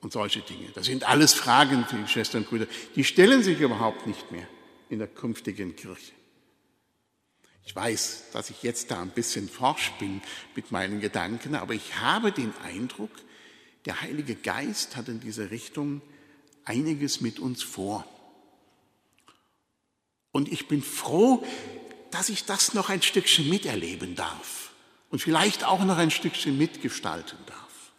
und 0.01 0.13
solche 0.13 0.41
Dinge. 0.41 0.69
Das 0.73 0.85
sind 0.85 1.07
alles 1.07 1.33
Fragen 1.33 1.85
die 1.91 2.07
Schwestern 2.07 2.43
und 2.43 2.49
Brüder. 2.49 2.67
Die 2.95 3.03
stellen 3.03 3.43
sich 3.43 3.59
überhaupt 3.59 4.07
nicht 4.07 4.31
mehr 4.31 4.47
in 4.89 4.99
der 4.99 5.07
künftigen 5.07 5.75
Kirche. 5.75 6.13
Ich 7.65 7.75
weiß, 7.75 8.31
dass 8.31 8.49
ich 8.49 8.63
jetzt 8.63 8.91
da 8.91 9.01
ein 9.01 9.09
bisschen 9.09 9.49
forsch 9.49 9.91
bin 9.99 10.21
mit 10.55 10.71
meinen 10.71 11.01
Gedanken, 11.01 11.55
aber 11.55 11.73
ich 11.73 11.99
habe 11.99 12.31
den 12.31 12.53
Eindruck, 12.63 13.11
der 13.85 14.01
Heilige 14.01 14.35
Geist 14.35 14.95
hat 14.95 15.09
in 15.09 15.19
diese 15.19 15.51
Richtung 15.51 16.01
einiges 16.63 17.19
mit 17.19 17.39
uns 17.39 17.63
vor. 17.63 18.05
Und 20.31 20.49
ich 20.49 20.69
bin 20.69 20.81
froh, 20.81 21.43
dass 22.11 22.29
ich 22.29 22.45
das 22.45 22.73
noch 22.73 22.89
ein 22.89 23.01
Stückchen 23.01 23.49
miterleben 23.49 24.15
darf 24.15 24.66
und 25.09 25.19
vielleicht 25.19 25.63
auch 25.63 25.83
noch 25.83 25.97
ein 25.97 26.11
Stückchen 26.11 26.57
mitgestalten 26.57 27.37
darf. 27.45 27.91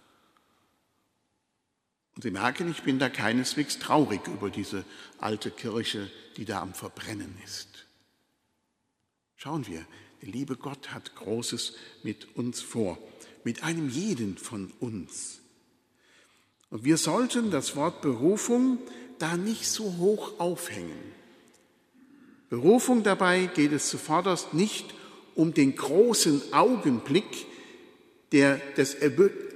Und 2.15 2.23
Sie 2.23 2.31
merken, 2.31 2.71
ich 2.71 2.83
bin 2.83 2.99
da 2.99 3.09
keineswegs 3.09 3.79
traurig 3.79 4.27
über 4.27 4.51
diese 4.51 4.85
alte 5.19 5.51
Kirche, 5.51 6.11
die 6.37 6.45
da 6.45 6.61
am 6.61 6.75
Verbrennen 6.75 7.37
ist. 7.45 7.87
Schauen 9.37 9.67
wir, 9.69 9.87
der 10.21 10.31
liebe 10.31 10.57
Gott 10.57 10.91
hat 10.93 11.15
Großes 11.15 11.75
mit 12.03 12.37
uns 12.37 12.61
vor, 12.61 12.99
mit 13.45 13.63
einem 13.63 13.89
jeden 13.89 14.37
von 14.37 14.73
uns. 14.81 15.39
Und 16.71 16.85
wir 16.85 16.97
sollten 16.97 17.51
das 17.51 17.77
Wort 17.77 18.03
Berufung 18.03 18.79
da 19.19 19.37
nicht 19.37 19.67
so 19.69 19.97
hoch 19.99 20.39
aufhängen. 20.41 21.15
Berufung 22.51 23.03
dabei 23.03 23.47
geht 23.47 23.73
es 23.73 23.89
zuvorderst 23.89 24.55
nicht 24.55 24.93
um 25.39 25.55
den 25.55 25.77
großen 25.77 26.53
Augenblick 26.53 27.47
der, 28.33 28.57
des 28.77 28.95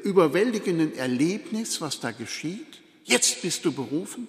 überwältigenden 0.05 0.95
Erlebnis, 0.95 1.81
was 1.81 1.99
da 1.99 2.12
geschieht. 2.12 2.81
Jetzt 3.03 3.42
bist 3.42 3.64
du 3.64 3.73
berufen. 3.73 4.29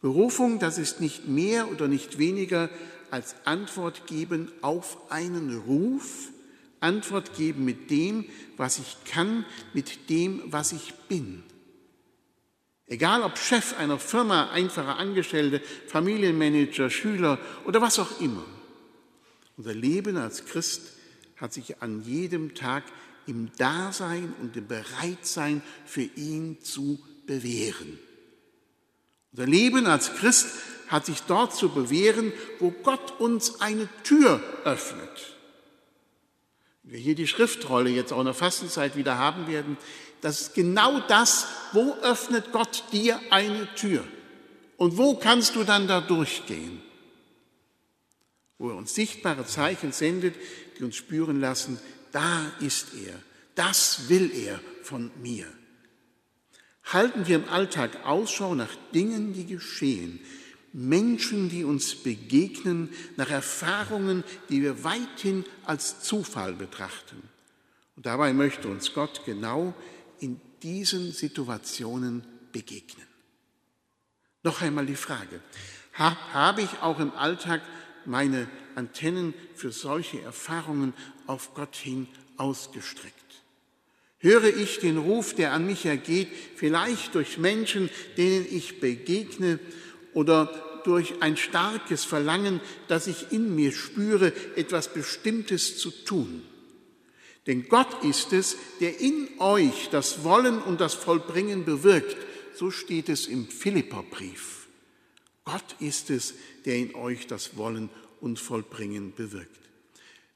Berufung, 0.00 0.58
das 0.58 0.78
ist 0.78 0.98
nicht 0.98 1.28
mehr 1.28 1.70
oder 1.70 1.88
nicht 1.88 2.18
weniger 2.18 2.70
als 3.10 3.34
Antwort 3.44 4.06
geben 4.06 4.50
auf 4.62 5.10
einen 5.10 5.58
Ruf, 5.58 6.30
Antwort 6.80 7.36
geben 7.36 7.66
mit 7.66 7.90
dem, 7.90 8.24
was 8.56 8.78
ich 8.78 8.96
kann, 9.04 9.44
mit 9.74 10.08
dem, 10.08 10.40
was 10.46 10.72
ich 10.72 10.94
bin. 11.10 11.42
Egal 12.86 13.24
ob 13.24 13.36
Chef 13.36 13.78
einer 13.78 13.98
Firma, 13.98 14.48
einfacher 14.52 14.96
Angestellte, 14.96 15.60
Familienmanager, 15.86 16.88
Schüler 16.88 17.38
oder 17.66 17.82
was 17.82 17.98
auch 17.98 18.22
immer. 18.22 18.46
Unser 19.60 19.74
Leben 19.74 20.16
als 20.16 20.46
Christ 20.46 20.80
hat 21.36 21.52
sich 21.52 21.82
an 21.82 22.02
jedem 22.02 22.54
Tag 22.54 22.82
im 23.26 23.50
Dasein 23.58 24.32
und 24.40 24.56
im 24.56 24.66
Bereitsein 24.66 25.60
für 25.84 26.00
ihn 26.00 26.62
zu 26.62 26.98
bewähren. 27.26 27.98
Unser 29.32 29.44
Leben 29.44 29.84
als 29.84 30.14
Christ 30.14 30.46
hat 30.88 31.04
sich 31.04 31.24
dort 31.24 31.54
zu 31.54 31.68
bewähren, 31.68 32.32
wo 32.58 32.70
Gott 32.70 33.20
uns 33.20 33.60
eine 33.60 33.86
Tür 34.02 34.42
öffnet. 34.64 35.36
wir 36.82 36.98
hier 36.98 37.14
die 37.14 37.26
Schriftrolle 37.26 37.90
jetzt 37.90 38.14
auch 38.14 38.20
in 38.20 38.24
der 38.24 38.32
Fastenzeit 38.32 38.96
wieder 38.96 39.18
haben 39.18 39.46
werden, 39.46 39.76
das 40.22 40.40
ist 40.40 40.54
genau 40.54 41.00
das, 41.00 41.46
wo 41.74 41.96
öffnet 41.96 42.50
Gott 42.52 42.84
dir 42.92 43.20
eine 43.28 43.68
Tür 43.74 44.08
und 44.78 44.96
wo 44.96 45.16
kannst 45.16 45.54
du 45.54 45.64
dann 45.64 45.86
da 45.86 46.00
durchgehen? 46.00 46.80
Wo 48.60 48.68
er 48.68 48.76
uns 48.76 48.94
sichtbare 48.94 49.46
Zeichen 49.46 49.90
sendet, 49.90 50.34
die 50.78 50.84
uns 50.84 50.94
spüren 50.94 51.40
lassen, 51.40 51.80
da 52.12 52.52
ist 52.60 52.88
er, 52.94 53.14
das 53.54 54.10
will 54.10 54.30
er 54.34 54.60
von 54.82 55.10
mir. 55.22 55.46
Halten 56.84 57.26
wir 57.26 57.36
im 57.36 57.48
Alltag 57.48 58.04
Ausschau 58.04 58.54
nach 58.54 58.76
Dingen, 58.92 59.32
die 59.32 59.46
geschehen, 59.46 60.20
Menschen, 60.74 61.48
die 61.48 61.64
uns 61.64 61.94
begegnen, 61.94 62.90
nach 63.16 63.30
Erfahrungen, 63.30 64.24
die 64.50 64.60
wir 64.60 64.84
weithin 64.84 65.46
als 65.64 66.02
Zufall 66.02 66.52
betrachten. 66.52 67.22
Und 67.96 68.04
dabei 68.04 68.34
möchte 68.34 68.68
uns 68.68 68.92
Gott 68.92 69.22
genau 69.24 69.72
in 70.18 70.38
diesen 70.62 71.12
Situationen 71.12 72.26
begegnen. 72.52 73.06
Noch 74.42 74.60
einmal 74.60 74.84
die 74.84 74.96
Frage, 74.96 75.40
habe 75.94 76.60
ich 76.60 76.82
auch 76.82 77.00
im 77.00 77.12
Alltag 77.12 77.62
meine 78.10 78.48
Antennen 78.74 79.32
für 79.54 79.72
solche 79.72 80.20
Erfahrungen 80.20 80.92
auf 81.26 81.54
Gott 81.54 81.76
hin 81.76 82.08
ausgestreckt? 82.36 83.14
Höre 84.18 84.54
ich 84.54 84.80
den 84.80 84.98
Ruf, 84.98 85.34
der 85.34 85.52
an 85.52 85.64
mich 85.66 85.86
ergeht, 85.86 86.28
vielleicht 86.56 87.14
durch 87.14 87.38
Menschen, 87.38 87.88
denen 88.18 88.46
ich 88.50 88.80
begegne 88.80 89.58
oder 90.12 90.80
durch 90.84 91.14
ein 91.20 91.36
starkes 91.36 92.04
Verlangen, 92.04 92.60
das 92.88 93.06
ich 93.06 93.32
in 93.32 93.54
mir 93.54 93.72
spüre, 93.72 94.32
etwas 94.56 94.92
Bestimmtes 94.92 95.78
zu 95.78 95.90
tun. 95.90 96.42
Denn 97.46 97.68
Gott 97.68 98.04
ist 98.04 98.32
es, 98.32 98.56
der 98.80 99.00
in 99.00 99.28
euch 99.38 99.88
das 99.90 100.24
Wollen 100.24 100.60
und 100.60 100.80
das 100.80 100.94
Vollbringen 100.94 101.64
bewirkt. 101.64 102.16
So 102.54 102.70
steht 102.70 103.08
es 103.08 103.26
im 103.26 103.48
Philipperbrief. 103.48 104.59
Gott 105.44 105.76
ist 105.80 106.10
es, 106.10 106.34
der 106.64 106.76
in 106.76 106.94
euch 106.94 107.26
das 107.26 107.56
Wollen 107.56 107.90
und 108.20 108.38
Vollbringen 108.38 109.14
bewirkt. 109.14 109.60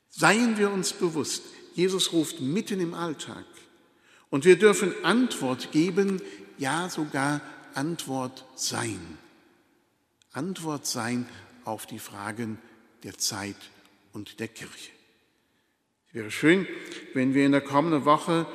Seien 0.09 0.59
wir 0.59 0.71
uns 0.71 0.93
bewusst, 0.93 1.43
Jesus 1.75 2.13
ruft 2.13 2.41
mitten 2.41 2.81
im 2.81 2.95
Alltag. 2.95 3.45
Und 4.31 4.45
wir 4.45 4.59
dürfen 4.59 4.93
Antwort 5.05 5.73
geben, 5.73 6.23
ja 6.59 6.89
sogar 6.89 7.41
Antwort 7.75 8.45
sein. 8.55 9.19
Antwort 10.33 10.87
sein 10.87 11.29
auf 11.65 11.87
die 11.87 11.99
Fragen 11.99 12.59
der 13.03 13.19
Zeit 13.19 13.57
und 14.13 14.41
der 14.41 14.49
Kirche. 14.49 14.91
Es 16.09 16.15
wäre 16.15 16.31
schön, 16.31 16.67
wenn 17.13 17.35
wir 17.35 17.45
in 17.45 17.53
der 17.53 17.61
kommenden 17.61 18.05
Woche 18.05 18.47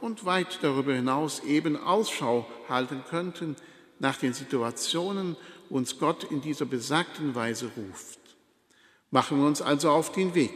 und 0.00 0.24
weit 0.24 0.58
darüber 0.62 0.92
hinaus 0.92 1.42
eben 1.44 1.76
Ausschau 1.76 2.48
halten 2.68 3.02
könnten 3.08 3.56
nach 3.98 4.16
den 4.18 4.34
Situationen, 4.34 5.36
uns 5.70 5.98
Gott 5.98 6.24
in 6.24 6.40
dieser 6.40 6.66
besagten 6.66 7.34
Weise 7.34 7.70
ruft. 7.76 8.18
Machen 9.10 9.38
wir 9.38 9.46
uns 9.46 9.62
also 9.62 9.90
auf 9.90 10.12
den 10.12 10.34
Weg 10.34 10.52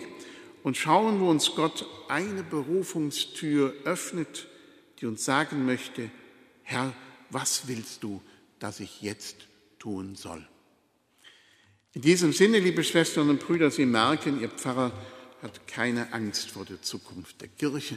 und 0.63 0.77
schauen, 0.77 1.21
wo 1.21 1.31
uns 1.31 1.55
Gott 1.55 1.87
eine 2.09 2.43
Berufungstür 2.43 3.75
öffnet, 3.85 4.47
die 5.01 5.07
uns 5.07 5.25
sagen 5.25 5.65
möchte, 5.65 6.11
Herr, 6.63 6.93
was 7.31 7.69
willst 7.69 8.03
du, 8.03 8.21
dass 8.59 8.81
ich 8.81 9.03
jetzt 9.03 9.37
tun 9.79 10.15
soll? 10.15 10.47
In 11.93 12.03
diesem 12.03 12.33
Sinne, 12.33 12.59
liebe 12.59 12.85
Schwestern 12.85 13.31
und 13.31 13.41
Brüder, 13.41 13.71
Sie 13.71 13.87
merken, 13.87 14.41
Ihr 14.41 14.51
Pfarrer 14.51 14.93
hat 15.43 15.67
keine 15.67 16.13
Angst 16.13 16.51
vor 16.51 16.65
der 16.65 16.83
Zukunft 16.83 17.41
der 17.41 17.49
Kirche 17.49 17.97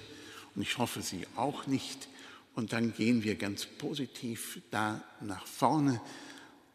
und 0.55 0.61
ich 0.61 0.77
hoffe, 0.77 1.01
Sie 1.01 1.27
auch 1.35 1.67
nicht. 1.67 2.07
Und 2.55 2.73
dann 2.73 2.93
gehen 2.93 3.23
wir 3.23 3.35
ganz 3.35 3.65
positiv 3.65 4.61
da 4.71 5.03
nach 5.21 5.45
vorne. 5.47 5.99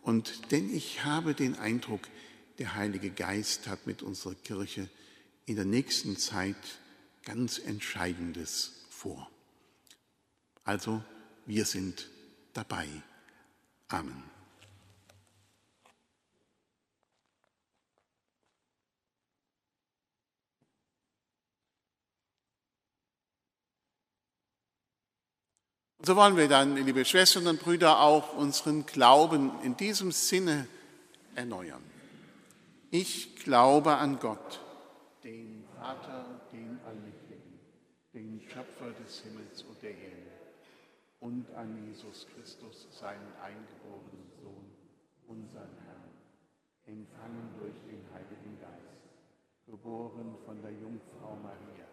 Und 0.03 0.53
denn 0.53 0.75
ich 0.75 1.05
habe 1.05 1.35
den 1.35 1.57
Eindruck, 1.59 2.09
der 2.59 2.75
Heilige 2.75 3.11
Geist 3.11 3.67
hat 3.69 3.87
mit 3.87 4.03
unserer 4.03 4.35
Kirche 4.35 4.89
in 5.47 5.57
der 5.57 5.65
nächsten 5.65 6.17
Zeit 6.17 6.57
ganz 7.25 7.59
Entscheidendes 7.59 8.85
vor. 8.91 9.31
Also, 10.65 11.03
wir 11.47 11.65
sind 11.65 12.09
dabei. 12.53 12.87
Amen. 13.89 14.38
So 26.09 26.17
wollen 26.17 26.39
wir 26.39 26.49
dann, 26.49 26.75
liebe 26.75 27.05
Schwestern 27.05 27.47
und 27.49 27.61
Brüder, 27.61 28.01
auch 28.01 28.35
unseren 28.35 28.87
Glauben 28.87 29.53
in 29.63 29.77
diesem 29.77 30.11
Sinne 30.11 30.67
erneuern. 31.35 31.83
Ich 32.91 33.37
glaube 33.37 33.95
an 33.95 34.19
Gott, 34.19 34.59
den 35.23 35.65
Vater, 35.77 36.25
den 36.51 36.81
Allmächtigen, 36.87 37.61
den 38.15 38.41
Schöpfer 38.41 38.91
des 39.05 39.21
Himmels 39.21 39.61
und 39.69 39.83
der 39.83 39.91
Erde, 39.91 40.33
und 41.21 41.45
an 41.55 41.77
Jesus 41.87 42.27
Christus, 42.35 42.89
seinen 42.99 43.29
eingeborenen 43.45 44.33
Sohn, 44.41 44.65
unseren 45.27 45.77
Herrn, 45.85 46.09
empfangen 46.87 47.53
durch 47.61 47.77
den 47.85 48.01
Heiligen 48.15 48.59
Geist, 48.59 49.13
geboren 49.67 50.37
von 50.47 50.63
der 50.63 50.73
Jungfrau 50.73 51.37
Maria, 51.43 51.85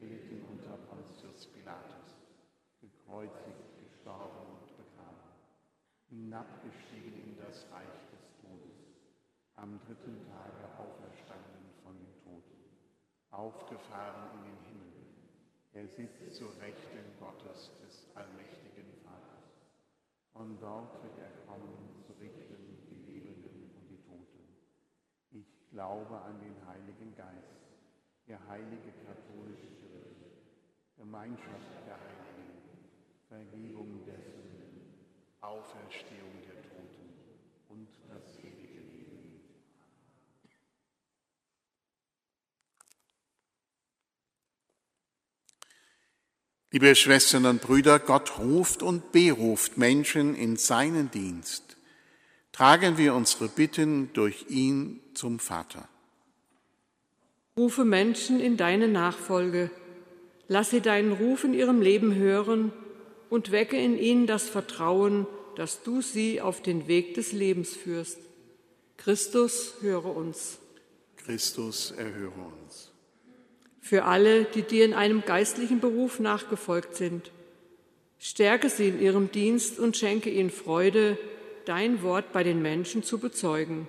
gelitten 0.00 0.40
unter 0.50 0.78
Pontius 0.88 1.44
Pilatus 1.48 1.93
gekreuzigt, 3.14 3.78
gestorben 3.78 4.58
und 4.58 4.76
begraben, 4.76 5.30
hinabgestiegen 6.08 7.14
in 7.22 7.36
das 7.38 7.64
Reich 7.70 8.02
des 8.10 8.26
Todes, 8.42 8.90
am 9.54 9.78
dritten 9.86 10.18
Tage 10.26 10.66
auferstanden 10.78 11.70
von 11.84 11.94
den 11.94 12.10
Toten, 12.24 12.58
aufgefahren 13.30 14.34
in 14.34 14.50
den 14.50 14.58
Himmel. 14.66 14.92
Er 15.74 15.86
sitzt 15.86 16.34
zur 16.34 16.50
Rechten 16.60 17.06
Gottes 17.20 17.70
des 17.82 18.06
allmächtigen 18.14 18.90
Vaters. 19.04 19.46
Von 20.32 20.58
dort 20.58 21.02
wird 21.02 21.18
er 21.18 21.46
kommen, 21.46 22.02
zu 22.02 22.12
richten 22.18 22.82
die 22.90 23.12
Lebenden 23.12 23.70
und 23.78 23.88
die 23.90 24.02
Toten. 24.02 24.42
Ich 25.30 25.70
glaube 25.70 26.20
an 26.20 26.40
den 26.40 26.56
Heiligen 26.66 27.14
Geist, 27.14 27.62
der 28.26 28.38
heilige 28.48 28.90
katholische 29.06 29.70
Kirche, 29.78 30.34
Gemeinschaft 30.96 31.86
der 31.86 31.94
Heiligen 31.94 32.23
Vergebung 33.34 34.04
der 34.06 34.14
Sünden, 34.14 34.94
Auferstehung 35.40 36.34
der 36.46 36.62
Toten 36.62 37.10
und 37.68 37.88
das 38.08 38.38
ewige 38.38 38.78
Leben. 38.78 39.40
Liebe 46.70 46.94
Schwestern 46.94 47.46
und 47.46 47.60
Brüder, 47.60 47.98
Gott 47.98 48.38
ruft 48.38 48.84
und 48.84 49.10
beruft 49.10 49.78
Menschen 49.78 50.36
in 50.36 50.56
seinen 50.56 51.10
Dienst. 51.10 51.76
Tragen 52.52 52.98
wir 52.98 53.14
unsere 53.14 53.48
Bitten 53.48 54.12
durch 54.12 54.46
ihn 54.48 55.00
zum 55.14 55.40
Vater. 55.40 55.88
Rufe 57.56 57.84
Menschen 57.84 58.38
in 58.38 58.56
deine 58.56 58.86
Nachfolge. 58.86 59.72
Lass 60.46 60.70
sie 60.70 60.80
deinen 60.80 61.10
Ruf 61.10 61.42
in 61.42 61.52
ihrem 61.52 61.80
Leben 61.82 62.14
hören 62.14 62.72
und 63.30 63.50
wecke 63.50 63.76
in 63.76 63.98
ihnen 63.98 64.26
das 64.26 64.48
Vertrauen, 64.48 65.26
dass 65.56 65.82
du 65.82 66.00
sie 66.02 66.40
auf 66.40 66.62
den 66.62 66.88
Weg 66.88 67.14
des 67.14 67.32
Lebens 67.32 67.74
führst. 67.74 68.18
Christus, 68.96 69.74
höre 69.80 70.16
uns. 70.16 70.58
Christus, 71.16 71.90
erhöre 71.92 72.52
uns. 72.62 72.90
Für 73.80 74.04
alle, 74.04 74.44
die 74.44 74.62
dir 74.62 74.84
in 74.84 74.94
einem 74.94 75.22
geistlichen 75.24 75.80
Beruf 75.80 76.20
nachgefolgt 76.20 76.96
sind, 76.96 77.30
stärke 78.18 78.68
sie 78.68 78.88
in 78.88 79.00
ihrem 79.00 79.30
Dienst 79.30 79.78
und 79.78 79.96
schenke 79.96 80.30
ihnen 80.30 80.50
Freude, 80.50 81.18
dein 81.66 82.02
Wort 82.02 82.32
bei 82.32 82.42
den 82.42 82.62
Menschen 82.62 83.02
zu 83.02 83.18
bezeugen. 83.18 83.86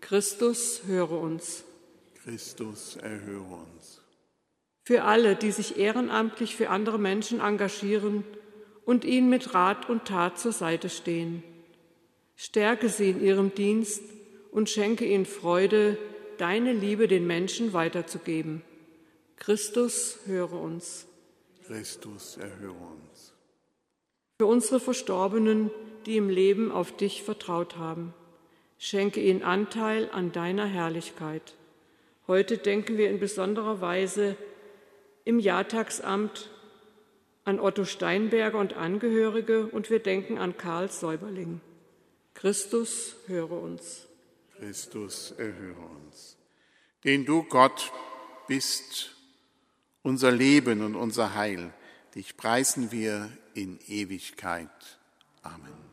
Christus, 0.00 0.82
höre 0.86 1.12
uns. 1.12 1.64
Christus, 2.22 2.96
erhöre 2.96 3.66
uns. 3.66 4.00
Für 4.82 5.04
alle, 5.04 5.36
die 5.36 5.50
sich 5.50 5.78
ehrenamtlich 5.78 6.56
für 6.56 6.68
andere 6.68 6.98
Menschen 6.98 7.40
engagieren, 7.40 8.24
und 8.84 9.04
ihnen 9.04 9.28
mit 9.28 9.54
Rat 9.54 9.88
und 9.88 10.04
Tat 10.04 10.38
zur 10.38 10.52
Seite 10.52 10.88
stehen. 10.88 11.42
Stärke 12.36 12.88
sie 12.88 13.10
in 13.10 13.22
ihrem 13.22 13.54
Dienst 13.54 14.02
und 14.50 14.68
schenke 14.68 15.04
ihnen 15.04 15.26
Freude, 15.26 15.98
deine 16.38 16.72
Liebe 16.72 17.08
den 17.08 17.26
Menschen 17.26 17.72
weiterzugeben. 17.72 18.62
Christus, 19.36 20.18
höre 20.26 20.52
uns. 20.52 21.06
Christus, 21.66 22.36
erhöre 22.36 22.72
uns. 22.72 23.32
Für 24.38 24.46
unsere 24.46 24.80
Verstorbenen, 24.80 25.70
die 26.06 26.16
im 26.16 26.28
Leben 26.28 26.72
auf 26.72 26.96
dich 26.96 27.22
vertraut 27.22 27.76
haben, 27.76 28.12
schenke 28.78 29.20
ihnen 29.20 29.42
Anteil 29.42 30.10
an 30.12 30.32
deiner 30.32 30.66
Herrlichkeit. 30.66 31.54
Heute 32.26 32.58
denken 32.58 32.96
wir 32.96 33.10
in 33.10 33.20
besonderer 33.20 33.80
Weise 33.80 34.36
im 35.24 35.38
Jahrtagsamt 35.38 36.50
an 37.44 37.60
Otto 37.60 37.84
Steinberger 37.84 38.58
und 38.58 38.74
Angehörige 38.74 39.66
und 39.66 39.90
wir 39.90 40.00
denken 40.00 40.38
an 40.38 40.56
Karl 40.56 40.90
Säuberling. 40.90 41.60
Christus, 42.34 43.16
höre 43.26 43.52
uns. 43.52 44.06
Christus, 44.58 45.32
erhöre 45.32 45.80
uns. 46.06 46.36
Den 47.04 47.24
du, 47.24 47.42
Gott, 47.44 47.92
bist, 48.48 49.14
unser 50.02 50.32
Leben 50.32 50.82
und 50.82 50.94
unser 50.94 51.34
Heil, 51.34 51.72
dich 52.14 52.36
preisen 52.36 52.92
wir 52.92 53.30
in 53.54 53.78
Ewigkeit. 53.88 54.68
Amen. 55.42 55.84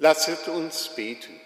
Lasset 0.00 0.48
uns 0.48 0.88
beten. 0.96 1.38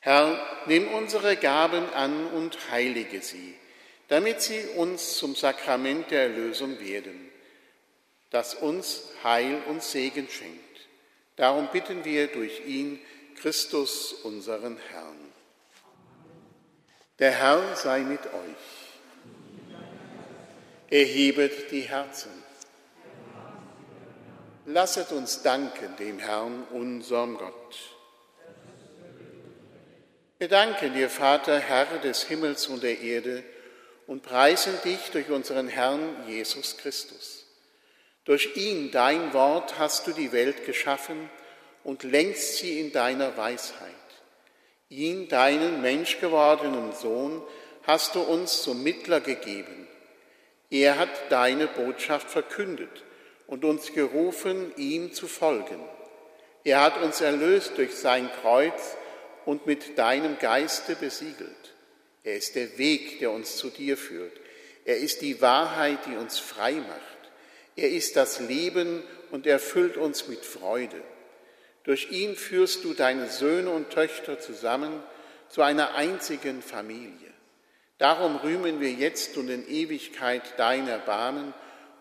Herr, 0.00 0.40
nimm 0.66 0.86
unsere 0.94 1.36
Gaben 1.36 1.92
an 1.92 2.28
und 2.28 2.70
heilige 2.70 3.20
sie, 3.20 3.56
damit 4.06 4.42
sie 4.42 4.60
uns 4.76 5.16
zum 5.16 5.34
Sakrament 5.34 6.12
der 6.12 6.22
Erlösung 6.22 6.78
werden, 6.78 7.32
das 8.30 8.54
uns 8.54 9.08
Heil 9.24 9.60
und 9.66 9.82
Segen 9.82 10.28
schenkt. 10.28 10.88
Darum 11.34 11.68
bitten 11.72 12.04
wir 12.04 12.28
durch 12.28 12.64
ihn, 12.64 13.00
Christus, 13.40 14.12
unseren 14.12 14.78
Herrn. 14.92 15.32
Der 17.18 17.32
Herr 17.32 17.74
sei 17.74 18.02
mit 18.02 18.24
euch. 18.24 18.92
Erhebet 20.90 21.72
die 21.72 21.82
Herzen. 21.82 22.41
Lasset 24.64 25.10
uns 25.10 25.42
danken 25.42 25.96
dem 25.96 26.20
Herrn, 26.20 26.64
unserem 26.70 27.36
Gott. 27.36 27.76
Wir 30.38 30.46
danken 30.46 30.94
dir, 30.94 31.10
Vater, 31.10 31.58
Herr 31.58 31.98
des 31.98 32.22
Himmels 32.22 32.68
und 32.68 32.84
der 32.84 33.00
Erde, 33.00 33.42
und 34.06 34.22
preisen 34.22 34.74
dich 34.84 35.10
durch 35.10 35.30
unseren 35.30 35.66
Herrn 35.66 36.00
Jesus 36.28 36.76
Christus. 36.76 37.44
Durch 38.24 38.56
ihn, 38.56 38.92
dein 38.92 39.32
Wort, 39.32 39.80
hast 39.80 40.06
du 40.06 40.12
die 40.12 40.30
Welt 40.30 40.64
geschaffen 40.64 41.28
und 41.82 42.04
lenkst 42.04 42.58
sie 42.58 42.78
in 42.78 42.92
deiner 42.92 43.36
Weisheit. 43.36 43.90
Ihn, 44.88 45.28
deinen 45.28 45.82
menschgewordenen 45.82 46.92
Sohn, 46.92 47.42
hast 47.82 48.14
du 48.14 48.20
uns 48.20 48.62
zum 48.62 48.84
Mittler 48.84 49.20
gegeben. 49.20 49.88
Er 50.70 50.98
hat 50.98 51.10
deine 51.30 51.66
Botschaft 51.66 52.30
verkündet 52.30 53.02
und 53.52 53.66
uns 53.66 53.92
gerufen, 53.92 54.72
ihm 54.78 55.12
zu 55.12 55.28
folgen. 55.28 55.78
Er 56.64 56.80
hat 56.80 57.02
uns 57.02 57.20
erlöst 57.20 57.72
durch 57.76 57.94
sein 57.94 58.30
Kreuz 58.40 58.96
und 59.44 59.66
mit 59.66 59.98
deinem 59.98 60.38
Geiste 60.38 60.96
besiegelt. 60.96 61.74
Er 62.24 62.36
ist 62.36 62.54
der 62.54 62.78
Weg, 62.78 63.18
der 63.18 63.30
uns 63.30 63.58
zu 63.58 63.68
dir 63.68 63.98
führt. 63.98 64.32
Er 64.86 64.96
ist 64.96 65.20
die 65.20 65.42
Wahrheit, 65.42 65.98
die 66.06 66.16
uns 66.16 66.38
frei 66.38 66.76
macht. 66.76 67.30
Er 67.76 67.90
ist 67.90 68.16
das 68.16 68.40
Leben 68.40 69.02
und 69.30 69.46
erfüllt 69.46 69.98
uns 69.98 70.28
mit 70.28 70.46
Freude. 70.46 71.02
Durch 71.84 72.10
ihn 72.10 72.36
führst 72.36 72.84
du 72.84 72.94
deine 72.94 73.28
Söhne 73.28 73.68
und 73.68 73.90
Töchter 73.90 74.40
zusammen 74.40 75.02
zu 75.50 75.60
einer 75.60 75.94
einzigen 75.94 76.62
Familie. 76.62 77.28
Darum 77.98 78.36
rühmen 78.36 78.80
wir 78.80 78.92
jetzt 78.92 79.36
und 79.36 79.50
in 79.50 79.68
Ewigkeit 79.68 80.54
dein 80.56 80.88
Erbarmen 80.88 81.52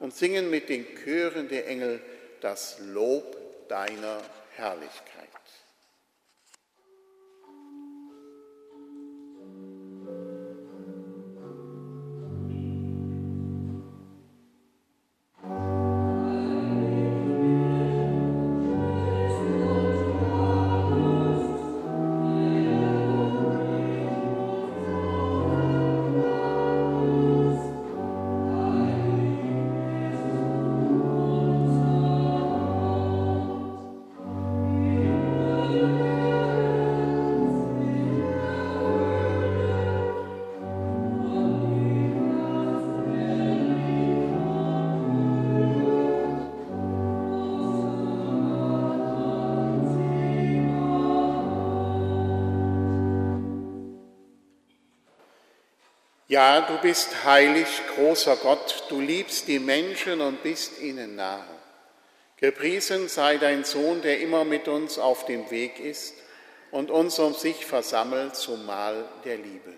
und 0.02 0.14
singen 0.16 0.50
mit 0.50 0.68
den 0.68 0.86
Chören 1.04 1.48
der 1.48 1.68
Engel 1.68 2.02
das 2.42 2.80
Lob 2.80 3.38
deiner 3.70 4.22
Herrlichkeit. 4.56 5.21
Ja, 56.32 56.62
du 56.62 56.78
bist 56.78 57.26
heilig, 57.26 57.68
großer 57.94 58.38
Gott, 58.38 58.86
du 58.88 59.02
liebst 59.02 59.50
die 59.50 59.60
Menschen 59.60 60.22
und 60.22 60.42
bist 60.42 60.80
ihnen 60.80 61.18
nahe. 61.18 61.44
Gepriesen 62.38 63.10
sei 63.10 63.36
dein 63.36 63.66
Sohn, 63.66 64.02
der 64.02 64.22
immer 64.22 64.46
mit 64.46 64.70
uns 64.70 64.98
auf 64.98 65.26
dem 65.26 65.52
Weg 65.52 65.82
ist 65.82 66.14
und 66.72 66.90
uns 66.90 67.20
um 67.20 67.34
sich 67.34 67.66
versammelt 67.66 68.38
zum 68.38 68.66
Mahl 68.66 69.04
der 69.26 69.40
Liebe. 69.40 69.74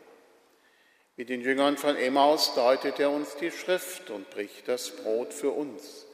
Mit 1.17 1.29
den 1.29 1.41
Jüngern 1.41 1.75
von 1.75 1.95
Emmaus 1.95 2.53
deutet 2.53 2.99
er 2.99 3.09
uns 3.09 3.35
die 3.37 3.49
Schrift 3.49 4.11
und 4.11 4.29
bricht 4.29 4.67
das 4.67 4.91
Brot 4.91 5.33
für 5.33 5.49
uns. 5.49 6.05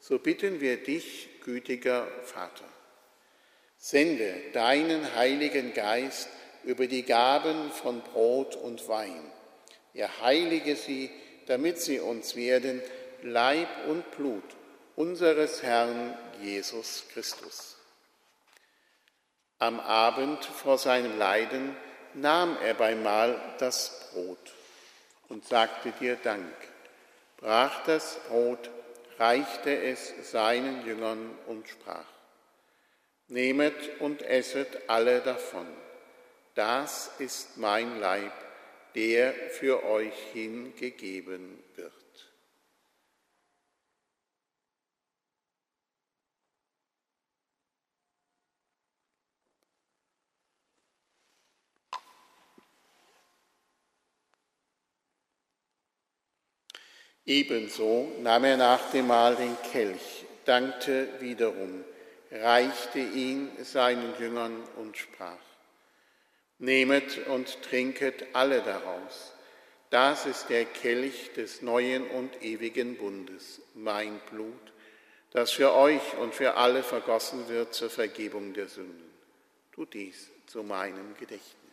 So 0.00 0.18
bitten 0.18 0.60
wir 0.60 0.78
dich, 0.82 1.28
gütiger 1.44 2.08
Vater, 2.24 2.64
sende 3.78 4.34
deinen 4.52 5.14
Heiligen 5.14 5.74
Geist 5.74 6.28
über 6.64 6.88
die 6.88 7.04
Gaben 7.04 7.70
von 7.70 8.00
Brot 8.00 8.56
und 8.56 8.88
Wein 8.88 9.30
er 9.96 10.20
heilige 10.20 10.76
sie, 10.76 11.10
damit 11.46 11.80
sie 11.80 12.00
uns 12.00 12.36
werden 12.36 12.82
Leib 13.22 13.68
und 13.88 14.10
Blut 14.12 14.44
unseres 14.94 15.62
Herrn 15.62 16.16
Jesus 16.42 17.04
Christus. 17.12 17.76
Am 19.58 19.80
Abend 19.80 20.44
vor 20.44 20.76
seinem 20.76 21.18
Leiden 21.18 21.74
nahm 22.12 22.58
er 22.62 22.74
beim 22.74 23.02
Mahl 23.02 23.40
das 23.58 24.10
Brot 24.12 24.52
und 25.28 25.46
sagte 25.46 25.92
dir 25.98 26.16
Dank, 26.16 26.54
brach 27.38 27.84
das 27.84 28.18
Brot, 28.28 28.70
reichte 29.18 29.74
es 29.82 30.30
seinen 30.30 30.86
Jüngern 30.86 31.30
und 31.46 31.68
sprach, 31.68 32.04
Nehmet 33.28 34.00
und 34.00 34.22
esset 34.22 34.88
alle 34.88 35.20
davon, 35.20 35.66
das 36.54 37.10
ist 37.18 37.56
mein 37.56 37.98
Leib, 37.98 38.32
der 38.96 39.34
für 39.50 39.84
euch 39.84 40.14
hingegeben 40.32 41.62
wird. 41.74 41.92
Ebenso 57.26 58.12
nahm 58.22 58.44
er 58.44 58.56
nach 58.56 58.90
dem 58.92 59.08
Mahl 59.08 59.36
den 59.36 59.56
Kelch, 59.72 60.24
dankte 60.46 61.08
wiederum, 61.20 61.84
reichte 62.30 63.00
ihn 63.00 63.50
seinen 63.62 64.18
Jüngern 64.18 64.62
und 64.76 64.96
sprach, 64.96 65.36
Nehmet 66.58 67.26
und 67.26 67.62
trinket 67.62 68.24
alle 68.32 68.62
daraus. 68.62 69.32
Das 69.90 70.26
ist 70.26 70.48
der 70.48 70.64
Kelch 70.64 71.32
des 71.34 71.62
neuen 71.62 72.06
und 72.08 72.42
ewigen 72.42 72.96
Bundes, 72.96 73.60
mein 73.74 74.20
Blut, 74.30 74.72
das 75.30 75.52
für 75.52 75.74
euch 75.74 76.16
und 76.20 76.34
für 76.34 76.54
alle 76.54 76.82
vergossen 76.82 77.48
wird 77.48 77.74
zur 77.74 77.90
Vergebung 77.90 78.52
der 78.52 78.68
Sünden. 78.68 79.10
Tut 79.72 79.94
dies 79.94 80.30
zu 80.46 80.62
meinem 80.62 81.14
Gedächtnis. 81.18 81.65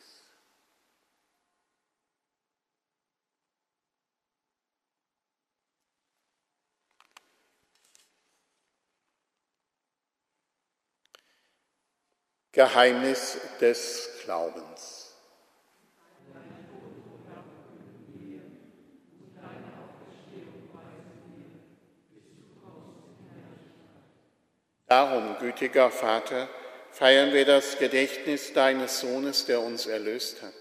Geheimnis 12.54 13.40
des 13.60 14.10
Glaubens. 14.24 15.12
Darum, 24.88 25.38
gütiger 25.40 25.90
Vater, 25.90 26.48
feiern 26.92 27.34
wir 27.34 27.46
das 27.46 27.80
Gedächtnis 27.80 28.54
deines 28.54 29.00
Sohnes, 29.00 29.48
der 29.48 29.60
uns 29.60 29.88
erlöst 29.88 30.44
hat. 30.44 30.54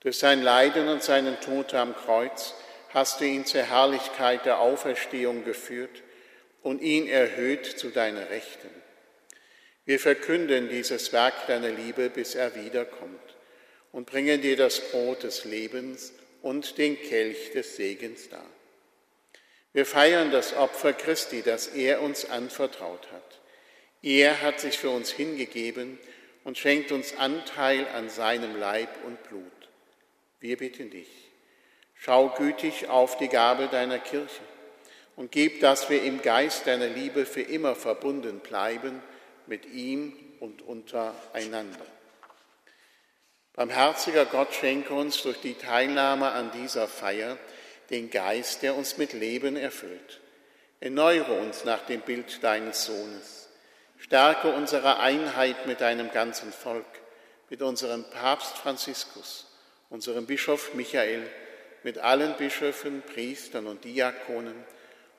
Durch 0.00 0.18
sein 0.18 0.42
Leiden 0.42 0.88
und 0.88 1.04
seinen 1.04 1.40
Tod 1.40 1.74
am 1.74 1.94
Kreuz 1.94 2.54
hast 2.88 3.20
du 3.20 3.24
ihn 3.24 3.46
zur 3.46 3.62
Herrlichkeit 3.62 4.44
der 4.44 4.58
Auferstehung 4.58 5.44
geführt 5.44 6.02
und 6.62 6.80
ihn 6.82 7.06
erhöht 7.06 7.66
zu 7.66 7.90
deiner 7.90 8.28
Rechten. 8.30 8.77
Wir 9.88 9.98
verkünden 9.98 10.68
dieses 10.68 11.14
Werk 11.14 11.46
deiner 11.46 11.70
Liebe, 11.70 12.10
bis 12.10 12.34
er 12.34 12.54
wiederkommt 12.54 13.36
und 13.90 14.04
bringen 14.04 14.42
dir 14.42 14.54
das 14.54 14.80
Brot 14.90 15.22
des 15.22 15.46
Lebens 15.46 16.12
und 16.42 16.76
den 16.76 17.00
Kelch 17.00 17.52
des 17.52 17.76
Segens 17.76 18.28
dar. 18.28 18.44
Wir 19.72 19.86
feiern 19.86 20.30
das 20.30 20.54
Opfer 20.54 20.92
Christi, 20.92 21.40
das 21.40 21.68
er 21.68 22.02
uns 22.02 22.28
anvertraut 22.28 23.10
hat. 23.12 23.40
Er 24.02 24.42
hat 24.42 24.60
sich 24.60 24.76
für 24.76 24.90
uns 24.90 25.10
hingegeben 25.10 25.98
und 26.44 26.58
schenkt 26.58 26.92
uns 26.92 27.16
Anteil 27.16 27.86
an 27.94 28.10
seinem 28.10 28.58
Leib 28.58 28.90
und 29.06 29.22
Blut. 29.30 29.70
Wir 30.38 30.58
bitten 30.58 30.90
dich, 30.90 31.08
schau 31.94 32.28
gütig 32.36 32.90
auf 32.90 33.16
die 33.16 33.28
Gabe 33.28 33.68
deiner 33.68 34.00
Kirche 34.00 34.42
und 35.16 35.32
gib, 35.32 35.60
dass 35.60 35.88
wir 35.88 36.02
im 36.02 36.20
Geist 36.20 36.66
deiner 36.66 36.88
Liebe 36.88 37.24
für 37.24 37.40
immer 37.40 37.74
verbunden 37.74 38.40
bleiben 38.40 39.00
mit 39.48 39.66
ihm 39.66 40.12
und 40.40 40.62
untereinander. 40.62 41.86
Barmherziger 43.54 44.24
Gott, 44.24 44.54
schenke 44.54 44.94
uns 44.94 45.22
durch 45.22 45.40
die 45.40 45.54
Teilnahme 45.54 46.30
an 46.30 46.52
dieser 46.52 46.86
Feier 46.86 47.36
den 47.90 48.10
Geist, 48.10 48.62
der 48.62 48.76
uns 48.76 48.98
mit 48.98 49.12
Leben 49.14 49.56
erfüllt. 49.56 50.20
Erneuere 50.80 51.32
uns 51.32 51.64
nach 51.64 51.84
dem 51.86 52.00
Bild 52.02 52.42
deines 52.44 52.84
Sohnes. 52.84 53.48
Stärke 53.98 54.52
unsere 54.52 55.00
Einheit 55.00 55.66
mit 55.66 55.80
deinem 55.80 56.12
ganzen 56.12 56.52
Volk, 56.52 56.86
mit 57.50 57.62
unserem 57.62 58.08
Papst 58.10 58.56
Franziskus, 58.58 59.50
unserem 59.90 60.26
Bischof 60.26 60.74
Michael, 60.74 61.28
mit 61.82 61.98
allen 61.98 62.36
Bischöfen, 62.36 63.02
Priestern 63.02 63.66
und 63.66 63.84
Diakonen, 63.84 64.54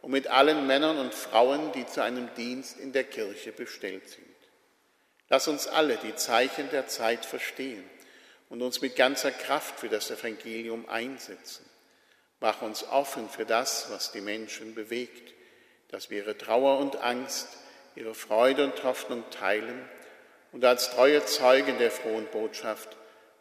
und 0.02 0.12
mit 0.12 0.28
allen 0.28 0.68
Männern 0.68 0.98
und 0.98 1.14
Frauen, 1.14 1.72
die 1.74 1.86
zu 1.86 2.02
einem 2.02 2.34
Dienst 2.36 2.80
in 2.80 2.94
der 2.94 3.04
Kirche 3.04 3.52
bestellt 3.52 4.08
sind. 4.08 4.26
Lass 5.30 5.48
uns 5.48 5.68
alle 5.68 5.98
die 5.98 6.16
Zeichen 6.16 6.70
der 6.72 6.88
Zeit 6.88 7.26
verstehen 7.26 7.84
und 8.50 8.62
uns 8.62 8.82
mit 8.82 8.96
ganzer 8.96 9.32
Kraft 9.32 9.80
für 9.80 9.90
das 9.90 10.10
Evangelium 10.10 10.90
einsetzen. 10.90 11.66
Mach 12.40 12.62
uns 12.62 12.84
offen 12.84 13.30
für 13.30 13.46
das, 13.46 13.88
was 13.92 14.12
die 14.12 14.22
Menschen 14.22 14.74
bewegt, 14.74 15.34
dass 15.90 16.10
wir 16.10 16.20
ihre 16.20 16.38
Trauer 16.38 16.80
und 16.80 16.98
Angst, 16.98 17.48
ihre 17.96 18.16
Freude 18.16 18.64
und 18.64 18.84
Hoffnung 18.84 19.24
teilen 19.30 19.88
und 20.52 20.64
als 20.66 20.90
treue 20.92 21.24
Zeugen 21.26 21.78
der 21.78 21.92
frohen 21.92 22.26
Botschaft 22.28 22.96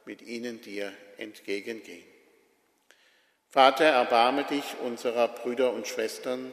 mit 0.05 0.23
ihnen 0.23 0.61
dir 0.61 0.93
entgegengehen. 1.17 2.18
Vater, 3.51 3.84
erbarme 3.84 4.44
dich 4.44 4.76
unserer 4.82 5.28
Brüder 5.28 5.72
und 5.72 5.86
Schwestern, 5.86 6.53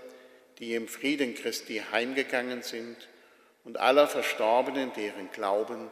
die 0.60 0.74
im 0.76 0.88
Frieden 0.88 1.36
Christi 1.36 1.84
heimgegangen 1.92 2.64
sind, 2.64 2.96
und 3.66 3.78
aller 3.78 4.08
Verstorbenen, 4.08 4.94
deren 4.94 5.32
Glauben 5.32 5.92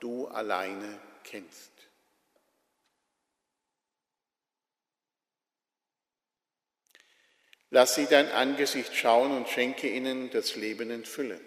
du 0.00 0.26
alleine 0.28 0.98
kennst. 1.22 1.70
Lass 7.68 7.94
sie 7.94 8.06
dein 8.06 8.32
Angesicht 8.32 8.96
schauen 8.96 9.36
und 9.36 9.48
schenke 9.48 9.86
ihnen 9.86 10.30
das 10.30 10.56
Leben 10.56 10.90
in 10.90 11.04
Fülle. 11.04 11.40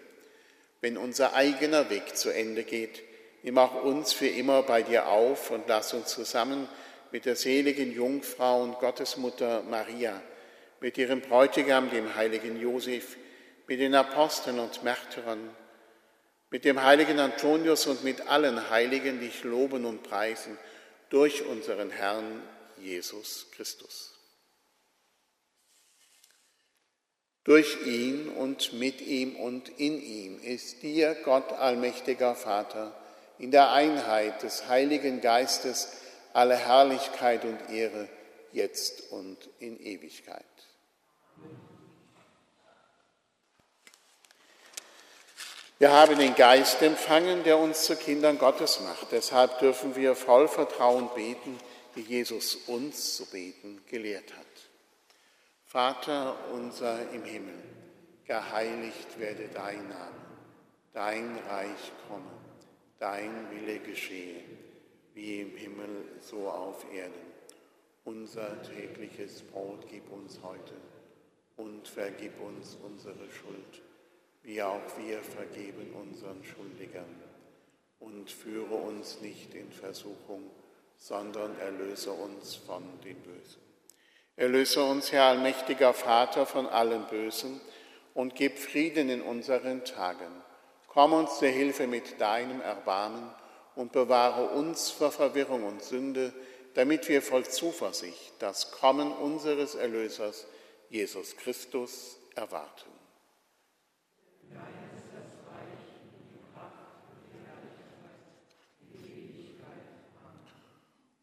Wenn 0.80 0.96
unser 0.96 1.34
eigener 1.34 1.90
Weg 1.90 2.16
zu 2.16 2.30
Ende 2.30 2.62
geht, 2.62 3.02
nimm 3.42 3.58
auch 3.58 3.82
uns 3.82 4.14
für 4.14 4.28
immer 4.28 4.62
bei 4.62 4.82
dir 4.82 5.08
auf 5.08 5.50
und 5.50 5.68
lass 5.68 5.92
uns 5.92 6.08
zusammen 6.08 6.66
mit 7.14 7.26
der 7.26 7.36
seligen 7.36 7.92
Jungfrau 7.92 8.64
und 8.64 8.80
Gottesmutter 8.80 9.62
Maria, 9.62 10.20
mit 10.80 10.98
ihrem 10.98 11.20
Bräutigam, 11.20 11.88
dem 11.88 12.16
heiligen 12.16 12.60
Josef, 12.60 13.16
mit 13.68 13.78
den 13.78 13.94
Aposteln 13.94 14.58
und 14.58 14.82
Märtyrern, 14.82 15.54
mit 16.50 16.64
dem 16.64 16.82
heiligen 16.82 17.20
Antonius 17.20 17.86
und 17.86 18.02
mit 18.02 18.22
allen 18.22 18.68
Heiligen 18.68 19.20
dich 19.20 19.44
loben 19.44 19.84
und 19.84 20.02
preisen 20.02 20.58
durch 21.08 21.46
unseren 21.46 21.90
Herrn 21.90 22.42
Jesus 22.78 23.46
Christus. 23.52 24.18
Durch 27.44 27.86
ihn 27.86 28.28
und 28.28 28.72
mit 28.72 29.00
ihm 29.00 29.36
und 29.36 29.68
in 29.68 30.02
ihm 30.02 30.40
ist 30.40 30.82
dir, 30.82 31.14
Gott 31.24 31.52
allmächtiger 31.52 32.34
Vater, 32.34 32.92
in 33.38 33.52
der 33.52 33.70
Einheit 33.70 34.42
des 34.42 34.66
Heiligen 34.66 35.20
Geistes, 35.20 36.00
alle 36.34 36.56
Herrlichkeit 36.56 37.44
und 37.44 37.70
Ehre, 37.70 38.08
jetzt 38.52 39.10
und 39.12 39.38
in 39.60 39.80
Ewigkeit. 39.80 40.44
Wir 45.78 45.92
haben 45.92 46.18
den 46.18 46.34
Geist 46.34 46.82
empfangen, 46.82 47.44
der 47.44 47.58
uns 47.58 47.84
zu 47.84 47.96
Kindern 47.96 48.38
Gottes 48.38 48.80
macht. 48.80 49.12
Deshalb 49.12 49.58
dürfen 49.58 49.96
wir 49.96 50.14
voll 50.14 50.48
Vertrauen 50.48 51.08
beten, 51.14 51.58
die 51.96 52.02
Jesus 52.02 52.54
uns 52.66 53.16
zu 53.16 53.26
beten 53.26 53.82
gelehrt 53.88 54.32
hat. 54.36 54.46
Vater 55.66 56.36
unser 56.52 57.10
im 57.12 57.24
Himmel, 57.24 57.62
geheiligt 58.24 59.18
werde 59.18 59.48
dein 59.52 59.88
Name, 59.88 60.24
dein 60.92 61.38
Reich 61.48 61.92
komme, 62.08 62.30
dein 62.98 63.50
Wille 63.50 63.80
geschehe, 63.80 64.42
wie 65.14 65.40
im 65.40 65.56
Himmel 65.56 66.04
so 66.20 66.48
auf 66.48 66.84
Erden. 66.92 67.32
Unser 68.04 68.60
tägliches 68.62 69.42
Brot 69.42 69.86
gib 69.90 70.10
uns 70.12 70.40
heute 70.42 70.74
und 71.56 71.88
vergib 71.88 72.38
uns 72.40 72.76
unsere 72.82 73.30
Schuld, 73.30 73.82
wie 74.42 74.60
auch 74.62 74.82
wir 74.98 75.22
vergeben 75.22 75.94
unseren 75.94 76.44
Schuldigern. 76.44 77.22
Und 78.00 78.30
führe 78.30 78.74
uns 78.74 79.22
nicht 79.22 79.54
in 79.54 79.70
Versuchung, 79.72 80.50
sondern 80.96 81.58
erlöse 81.58 82.10
uns 82.10 82.56
von 82.56 82.82
dem 83.02 83.16
Bösen. 83.16 83.62
Erlöse 84.36 84.84
uns, 84.84 85.12
Herr 85.12 85.24
allmächtiger 85.24 85.94
Vater, 85.94 86.44
von 86.44 86.66
allem 86.66 87.06
Bösen 87.06 87.60
und 88.12 88.34
gib 88.34 88.58
Frieden 88.58 89.08
in 89.08 89.22
unseren 89.22 89.84
Tagen. 89.84 90.42
Komm 90.88 91.12
uns 91.12 91.38
zur 91.38 91.48
Hilfe 91.48 91.86
mit 91.86 92.20
deinem 92.20 92.60
Erbarmen 92.60 93.30
und 93.76 93.92
bewahre 93.92 94.50
uns 94.50 94.90
vor 94.90 95.10
Verwirrung 95.10 95.64
und 95.64 95.82
Sünde, 95.82 96.32
damit 96.74 97.08
wir 97.08 97.22
voll 97.22 97.44
Zuversicht 97.44 98.32
das 98.38 98.72
Kommen 98.72 99.12
unseres 99.12 99.74
Erlösers, 99.74 100.46
Jesus 100.90 101.36
Christus, 101.36 102.18
erwarten. 102.34 102.90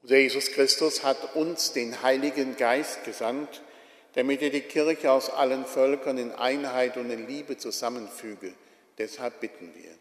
Unser 0.04 0.18
Jesus 0.18 0.48
Christus 0.52 1.04
hat 1.04 1.36
uns 1.36 1.74
den 1.74 2.02
Heiligen 2.02 2.58
Geist 2.58 3.04
gesandt, 3.04 3.62
damit 4.14 4.42
er 4.42 4.50
die 4.50 4.62
Kirche 4.62 5.12
aus 5.12 5.30
allen 5.30 5.66
Völkern 5.66 6.18
in 6.18 6.34
Einheit 6.34 6.98
und 6.98 7.10
in 7.12 7.28
Liebe 7.28 7.58
zusammenfüge. 7.58 8.54
Deshalb 8.98 9.40
bitten 9.40 9.74
wir. 9.76 9.96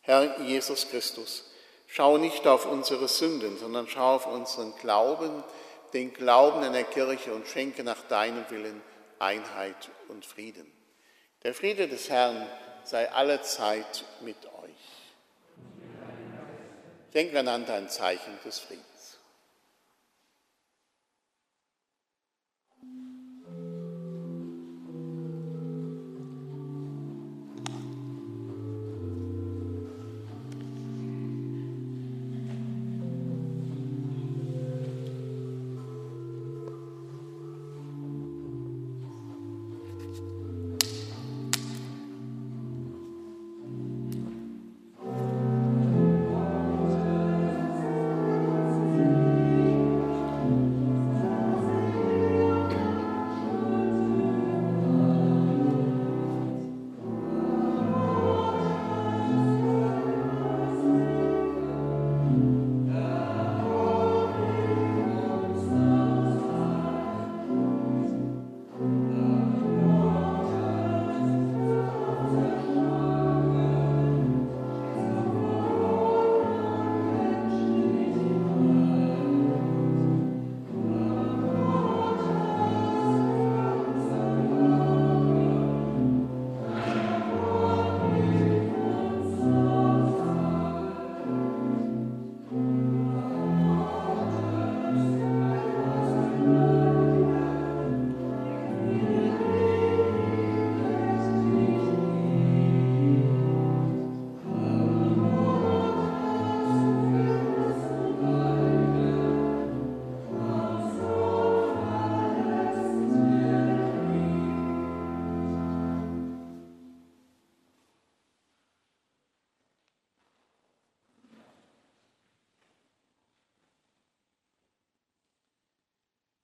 Herr 0.00 0.40
Jesus 0.40 0.88
Christus, 0.88 1.51
schau 1.92 2.16
nicht 2.16 2.46
auf 2.46 2.64
unsere 2.64 3.06
Sünden, 3.06 3.58
sondern 3.58 3.86
schau 3.86 4.14
auf 4.14 4.26
unseren 4.26 4.74
Glauben, 4.76 5.44
den 5.92 6.14
Glauben 6.14 6.62
in 6.62 6.72
der 6.72 6.84
Kirche 6.84 7.34
und 7.34 7.46
schenke 7.46 7.84
nach 7.84 8.00
deinem 8.08 8.48
Willen 8.48 8.80
Einheit 9.18 9.90
und 10.08 10.24
Frieden. 10.24 10.70
Der 11.42 11.54
Friede 11.54 11.88
des 11.88 12.08
Herrn 12.08 12.46
sei 12.84 13.10
allezeit 13.12 14.04
mit 14.22 14.36
euch. 14.46 14.72
Denken 17.12 17.36
einander 17.36 17.74
ein 17.74 17.90
Zeichen 17.90 18.38
des 18.44 18.58
Friedens. 18.58 18.91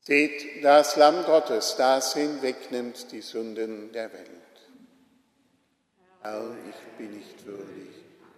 Seht 0.08 0.64
das 0.64 0.96
Lamm 0.96 1.26
Gottes, 1.26 1.76
das 1.76 2.14
hinwegnimmt 2.14 3.12
die 3.12 3.20
Sünden 3.20 3.92
der 3.92 4.10
Welt. 4.10 4.30
Herr, 6.22 6.56
ich 6.66 6.96
bin 6.96 7.10
nicht 7.10 7.44
würdig, 7.44 7.90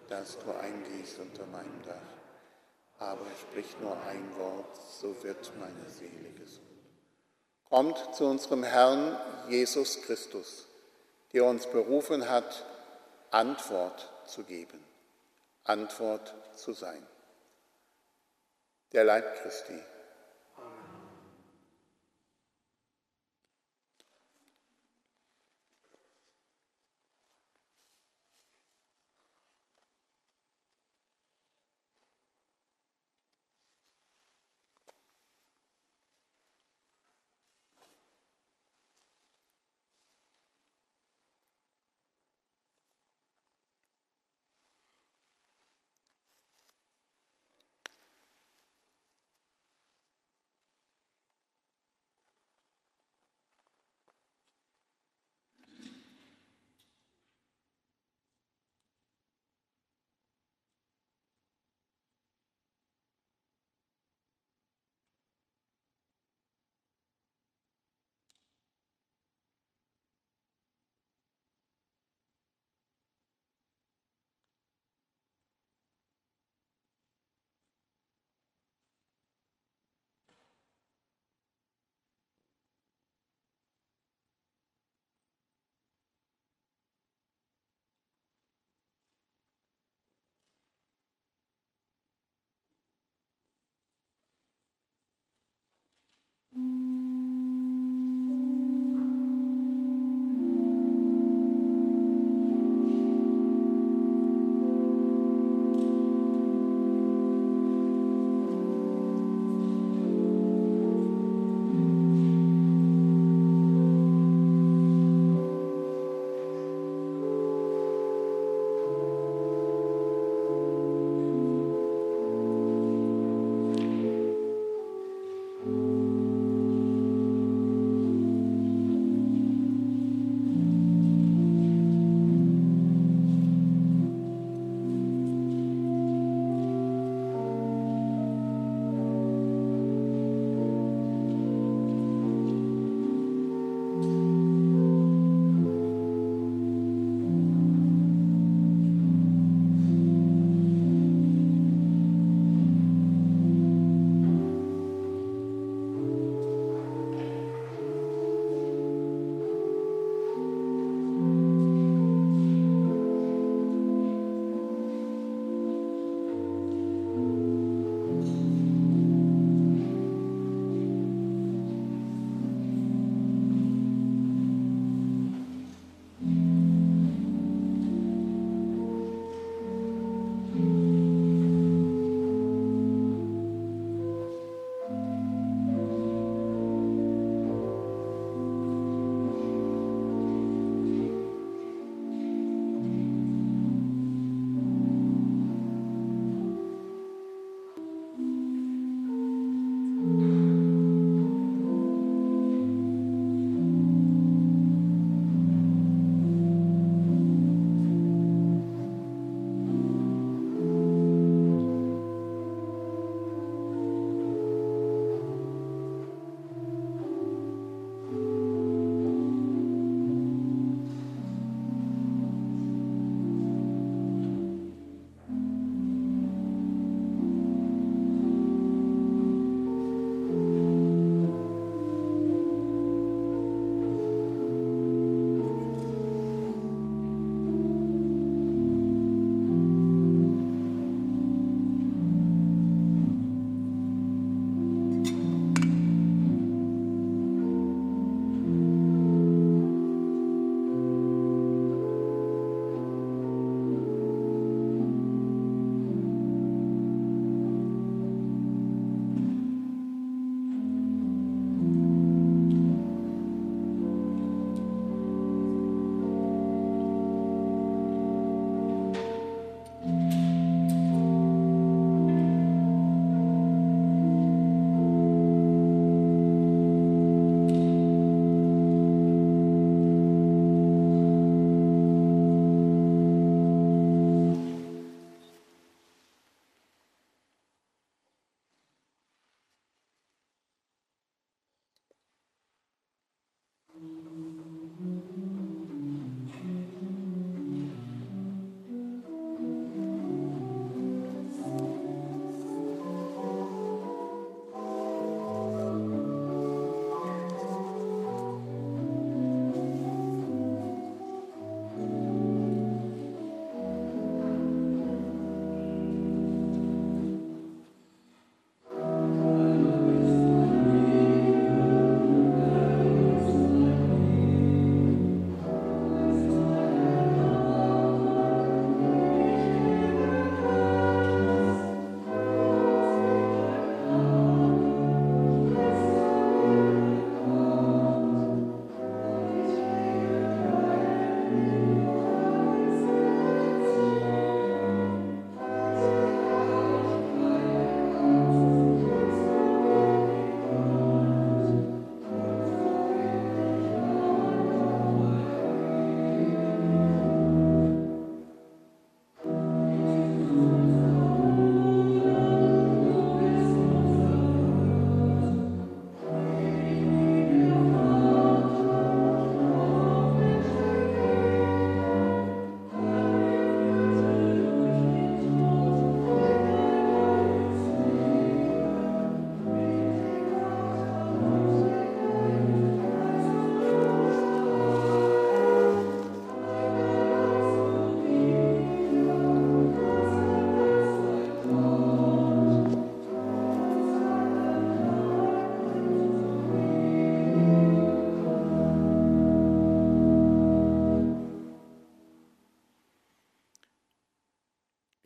dass 0.09 0.37
du 0.41 0.51
eingehst 0.51 1.21
unter 1.21 1.47
meinem 1.47 1.81
Dach, 1.87 1.95
aber 2.99 3.25
sprich 3.41 3.69
nur 3.81 3.97
ein 4.03 4.37
Wort, 4.37 4.77
so 5.01 5.15
wird 5.23 5.53
meine 5.61 5.89
Seele 5.89 6.31
gesund. 6.31 6.67
Kommt 7.69 8.17
zu 8.17 8.25
unserem 8.25 8.65
Herrn 8.65 9.17
Jesus 9.49 10.03
Christus, 10.03 10.67
der 11.33 11.45
uns 11.45 11.69
berufen 11.69 12.29
hat, 12.29 12.67
Antwort 13.31 14.11
zu 14.27 14.43
geben, 14.43 14.83
Antwort 15.63 16.35
zu 16.57 16.73
sein. 16.73 17.07
Der 18.91 19.05
Leib 19.05 19.37
Christi 19.37 19.79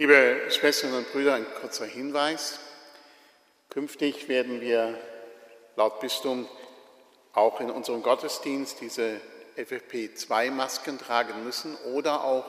Liebe 0.04 0.50
Schwestern 0.50 0.92
und 0.92 1.10
Brüder, 1.12 1.32
ein 1.32 1.46
kurzer 1.62 1.86
Hinweis. 1.86 2.58
Künftig 3.70 4.28
werden 4.28 4.60
wir 4.60 4.98
laut 5.76 5.98
Bistum 6.00 6.46
auch 7.32 7.58
in 7.58 7.70
unserem 7.70 8.02
Gottesdienst 8.02 8.82
diese 8.82 9.18
FFP2-Masken 9.56 10.98
tragen 10.98 11.42
müssen 11.42 11.74
oder 11.94 12.22
auch 12.22 12.44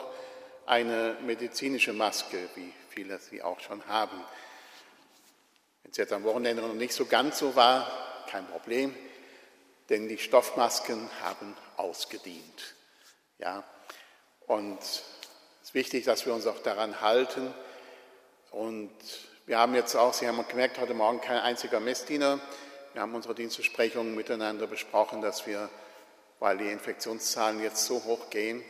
eine 0.66 1.16
medizinische 1.24 1.94
Maske, 1.94 2.36
wie 2.56 2.74
viele 2.90 3.18
sie 3.20 3.42
auch 3.42 3.60
schon 3.60 3.86
haben. 3.86 4.22
Wenn 5.82 5.92
es 5.92 5.96
jetzt 5.96 6.12
am 6.12 6.24
Wochenende 6.24 6.60
noch 6.60 6.74
nicht 6.74 6.92
so 6.92 7.06
ganz 7.06 7.38
so 7.38 7.56
war, 7.56 7.90
kein 8.30 8.46
Problem, 8.48 8.94
denn 9.88 10.08
die 10.08 10.18
Stoffmasken 10.18 11.08
haben 11.22 11.56
ausgedient. 11.78 12.74
Ja, 13.38 13.64
und 14.46 14.78
es 15.66 15.70
ist 15.70 15.74
wichtig, 15.74 16.04
dass 16.04 16.24
wir 16.24 16.32
uns 16.32 16.46
auch 16.46 16.62
daran 16.62 17.00
halten. 17.00 17.52
Und 18.52 18.92
wir 19.46 19.58
haben 19.58 19.74
jetzt 19.74 19.96
auch, 19.96 20.14
Sie 20.14 20.28
haben 20.28 20.46
gemerkt, 20.46 20.78
heute 20.78 20.94
Morgen 20.94 21.20
kein 21.20 21.38
einziger 21.38 21.80
Messdiener. 21.80 22.38
Wir 22.92 23.02
haben 23.02 23.12
unsere 23.16 23.34
Dienstbesprechungen 23.34 24.14
miteinander 24.14 24.68
besprochen, 24.68 25.22
dass 25.22 25.44
wir, 25.44 25.68
weil 26.38 26.58
die 26.58 26.70
Infektionszahlen 26.70 27.60
jetzt 27.60 27.84
so 27.84 28.04
hoch 28.04 28.30
gehen 28.30 28.62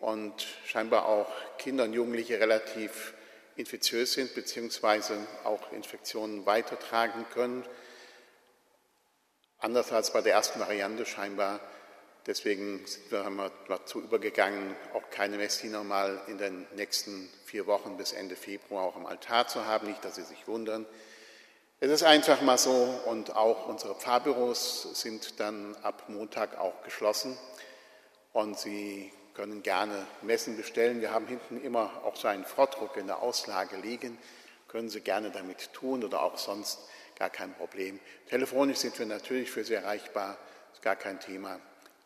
und 0.00 0.46
scheinbar 0.64 1.06
auch 1.06 1.30
Kinder 1.58 1.84
und 1.84 1.92
Jugendliche 1.92 2.40
relativ 2.40 3.12
infektiös 3.56 4.14
sind, 4.14 4.34
beziehungsweise 4.34 5.18
auch 5.44 5.70
Infektionen 5.72 6.46
weitertragen 6.46 7.26
können. 7.34 7.62
Anders 9.58 9.92
als 9.92 10.14
bei 10.14 10.22
der 10.22 10.32
ersten 10.32 10.60
Variante 10.60 11.04
scheinbar. 11.04 11.60
Deswegen 12.28 12.84
sind 12.84 13.10
wir, 13.10 13.50
dazu 13.68 14.02
übergegangen, 14.02 14.76
auch 14.92 15.08
keine 15.10 15.38
Messdiener 15.38 15.82
mal 15.82 16.20
in 16.26 16.36
den 16.36 16.66
nächsten 16.76 17.26
vier 17.46 17.66
Wochen 17.66 17.96
bis 17.96 18.12
Ende 18.12 18.36
Februar 18.36 18.84
auch 18.84 18.96
am 18.96 19.06
Altar 19.06 19.48
zu 19.48 19.64
haben. 19.64 19.88
Nicht, 19.88 20.04
dass 20.04 20.16
Sie 20.16 20.24
sich 20.24 20.46
wundern. 20.46 20.84
Es 21.80 21.90
ist 21.90 22.02
einfach 22.02 22.42
mal 22.42 22.58
so 22.58 23.00
und 23.06 23.34
auch 23.34 23.66
unsere 23.66 23.94
Pfarrbüros 23.94 25.00
sind 25.00 25.40
dann 25.40 25.74
ab 25.76 26.02
Montag 26.08 26.58
auch 26.58 26.82
geschlossen 26.82 27.34
und 28.34 28.58
Sie 28.58 29.10
können 29.32 29.62
gerne 29.62 30.06
Messen 30.20 30.58
bestellen. 30.58 31.00
Wir 31.00 31.12
haben 31.12 31.26
hinten 31.28 31.62
immer 31.62 32.02
auch 32.04 32.16
so 32.16 32.28
einen 32.28 32.44
Vordruck 32.44 32.98
in 32.98 33.06
der 33.06 33.22
Auslage 33.22 33.78
liegen. 33.78 34.18
Können 34.66 34.90
Sie 34.90 35.00
gerne 35.00 35.30
damit 35.30 35.72
tun 35.72 36.04
oder 36.04 36.20
auch 36.20 36.36
sonst 36.36 36.78
gar 37.18 37.30
kein 37.30 37.54
Problem. 37.54 37.98
Telefonisch 38.28 38.80
sind 38.80 38.98
wir 38.98 39.06
natürlich 39.06 39.50
für 39.50 39.64
Sie 39.64 39.72
erreichbar, 39.72 40.36
ist 40.74 40.82
gar 40.82 40.96
kein 40.96 41.20
Thema. 41.20 41.58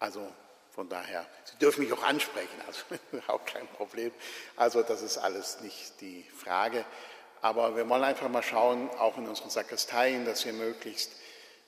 Also 0.02 0.26
von 0.74 0.88
daher, 0.88 1.24
Sie 1.44 1.56
dürfen 1.58 1.84
mich 1.84 1.92
auch 1.92 2.02
ansprechen, 2.02 2.60
also 2.66 2.82
auch 3.28 3.44
kein 3.44 3.68
Problem. 3.68 4.10
Also 4.56 4.82
das 4.82 5.00
ist 5.00 5.16
alles 5.16 5.60
nicht 5.60 6.00
die 6.00 6.24
Frage. 6.36 6.84
Aber 7.40 7.76
wir 7.76 7.88
wollen 7.88 8.02
einfach 8.02 8.28
mal 8.28 8.42
schauen, 8.42 8.90
auch 8.98 9.16
in 9.16 9.28
unseren 9.28 9.50
Sakristeien, 9.50 10.24
dass 10.24 10.44
wir 10.44 10.52
möglichst 10.52 11.12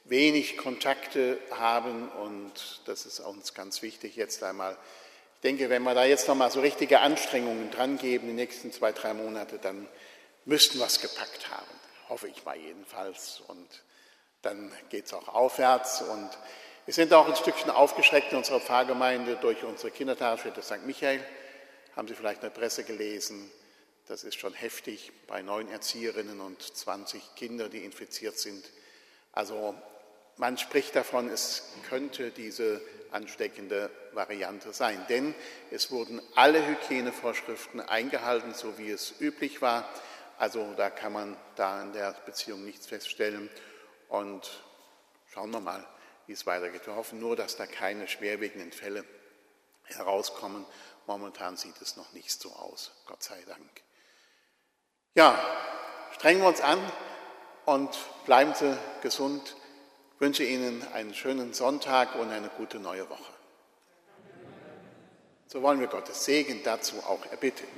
wenig 0.04 0.56
Kontakte 0.56 1.38
haben 1.52 2.08
und 2.08 2.82
das 2.86 3.06
ist 3.06 3.20
uns 3.20 3.54
ganz 3.54 3.82
wichtig 3.82 4.16
jetzt 4.16 4.42
einmal 4.42 4.76
denke, 5.44 5.68
wenn 5.68 5.82
wir 5.82 5.94
da 5.94 6.04
jetzt 6.04 6.26
nochmal 6.26 6.50
so 6.50 6.60
richtige 6.60 7.00
Anstrengungen 7.00 7.70
dran 7.70 7.98
geben, 7.98 8.26
die 8.28 8.32
nächsten 8.32 8.72
zwei, 8.72 8.92
drei 8.92 9.14
Monate, 9.14 9.58
dann 9.58 9.86
müssten 10.46 10.78
wir 10.78 10.86
es 10.86 11.00
gepackt 11.00 11.50
haben. 11.50 11.66
Hoffe 12.08 12.28
ich 12.28 12.44
mal 12.44 12.56
jedenfalls. 12.56 13.42
Und 13.46 13.68
dann 14.42 14.72
geht 14.88 15.06
es 15.06 15.14
auch 15.14 15.28
aufwärts. 15.28 16.02
Und 16.02 16.30
wir 16.86 16.92
sind 16.92 17.12
auch 17.14 17.26
ein 17.26 17.36
Stückchen 17.36 17.70
aufgeschreckt 17.70 18.32
in 18.32 18.38
unserer 18.38 18.60
Pfarrgemeinde 18.60 19.36
durch 19.36 19.64
unsere 19.64 19.90
Kindertagesstätte 19.90 20.62
St. 20.62 20.84
Michael. 20.84 21.24
Haben 21.96 22.08
Sie 22.08 22.14
vielleicht 22.14 22.42
in 22.42 22.50
der 22.50 22.58
Presse 22.58 22.84
gelesen? 22.84 23.50
Das 24.06 24.22
ist 24.22 24.38
schon 24.38 24.52
heftig 24.52 25.10
bei 25.26 25.40
neun 25.40 25.70
Erzieherinnen 25.70 26.42
und 26.42 26.62
20 26.62 27.36
Kindern, 27.36 27.70
die 27.70 27.84
infiziert 27.84 28.38
sind. 28.38 28.62
Also 29.32 29.74
man 30.36 30.58
spricht 30.58 30.94
davon, 30.94 31.30
es 31.30 31.72
könnte 31.88 32.30
diese 32.30 32.82
ansteckende 33.12 33.90
Variante 34.12 34.74
sein. 34.74 35.02
Denn 35.08 35.34
es 35.70 35.90
wurden 35.90 36.20
alle 36.34 36.66
Hygienevorschriften 36.66 37.80
eingehalten, 37.80 38.52
so 38.52 38.76
wie 38.76 38.90
es 38.90 39.14
üblich 39.20 39.62
war. 39.62 39.88
Also 40.36 40.74
da 40.76 40.90
kann 40.90 41.14
man 41.14 41.36
da 41.56 41.80
in 41.80 41.94
der 41.94 42.14
Beziehung 42.26 42.62
nichts 42.64 42.86
feststellen. 42.86 43.48
Und 44.08 44.50
schauen 45.32 45.50
wir 45.50 45.60
mal, 45.60 45.86
wie 46.26 46.32
es 46.32 46.46
weitergeht. 46.46 46.86
Wir 46.86 46.96
hoffen 46.96 47.20
nur, 47.20 47.36
dass 47.36 47.56
da 47.56 47.66
keine 47.66 48.08
schwerwiegenden 48.08 48.72
Fälle 48.72 49.04
herauskommen. 49.84 50.64
Momentan 51.06 51.56
sieht 51.56 51.80
es 51.80 51.96
noch 51.96 52.12
nicht 52.12 52.30
so 52.40 52.52
aus, 52.52 52.92
Gott 53.06 53.22
sei 53.22 53.42
Dank. 53.46 53.82
Ja, 55.14 55.38
strengen 56.12 56.40
wir 56.40 56.48
uns 56.48 56.60
an 56.60 56.80
und 57.66 57.96
bleiben 58.24 58.54
Sie 58.54 58.76
gesund. 59.02 59.56
Ich 60.14 60.20
wünsche 60.20 60.44
Ihnen 60.44 60.86
einen 60.92 61.14
schönen 61.14 61.52
Sonntag 61.52 62.14
und 62.14 62.30
eine 62.30 62.48
gute 62.48 62.78
neue 62.78 63.08
Woche. 63.10 63.32
So 65.46 65.62
wollen 65.62 65.80
wir 65.80 65.86
Gottes 65.86 66.24
Segen 66.24 66.62
dazu 66.64 66.96
auch 67.04 67.24
erbitten. 67.26 67.68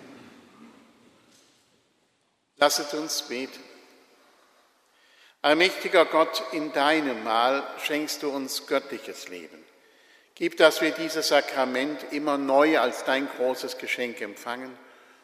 Lasset 2.56 2.94
uns 2.94 3.22
beten. 3.22 3.60
Allmächtiger 5.46 6.06
Gott, 6.06 6.42
in 6.50 6.72
deinem 6.72 7.22
Mahl 7.22 7.62
schenkst 7.78 8.24
du 8.24 8.30
uns 8.30 8.66
göttliches 8.66 9.28
Leben. 9.28 9.64
Gib, 10.34 10.56
dass 10.56 10.80
wir 10.80 10.90
dieses 10.90 11.28
Sakrament 11.28 12.04
immer 12.10 12.36
neu 12.36 12.80
als 12.80 13.04
dein 13.04 13.28
großes 13.28 13.78
Geschenk 13.78 14.20
empfangen 14.20 14.76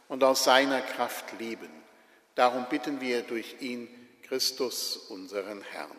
und 0.06 0.22
aus 0.22 0.44
seiner 0.44 0.80
Kraft 0.80 1.24
leben. 1.40 1.68
Darum 2.36 2.66
bitten 2.70 3.00
wir 3.00 3.22
durch 3.22 3.56
ihn, 3.58 3.88
Christus, 4.22 4.96
unseren 4.96 5.60
Herrn. 5.60 5.90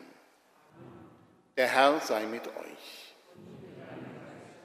Der 1.58 1.68
Herr 1.68 2.00
sei 2.00 2.22
mit 2.26 2.48
euch. 2.48 3.16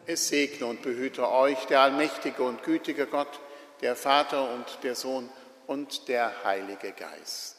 Es 0.07 0.29
segne 0.29 0.67
und 0.67 0.83
behüte 0.83 1.29
euch 1.29 1.59
der 1.65 1.81
allmächtige 1.81 2.45
und 2.45 2.63
gütige 2.63 3.07
Gott, 3.07 3.41
der 3.81 3.97
Vater 3.97 4.53
und 4.53 4.67
der 4.85 4.95
Sohn 4.95 5.29
und 5.67 6.07
der 6.07 6.45
Heilige 6.45 6.93
Geist. 6.93 7.58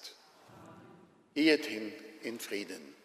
Geht 1.34 1.66
hin 1.66 1.92
in 2.24 2.40
Frieden. 2.40 2.99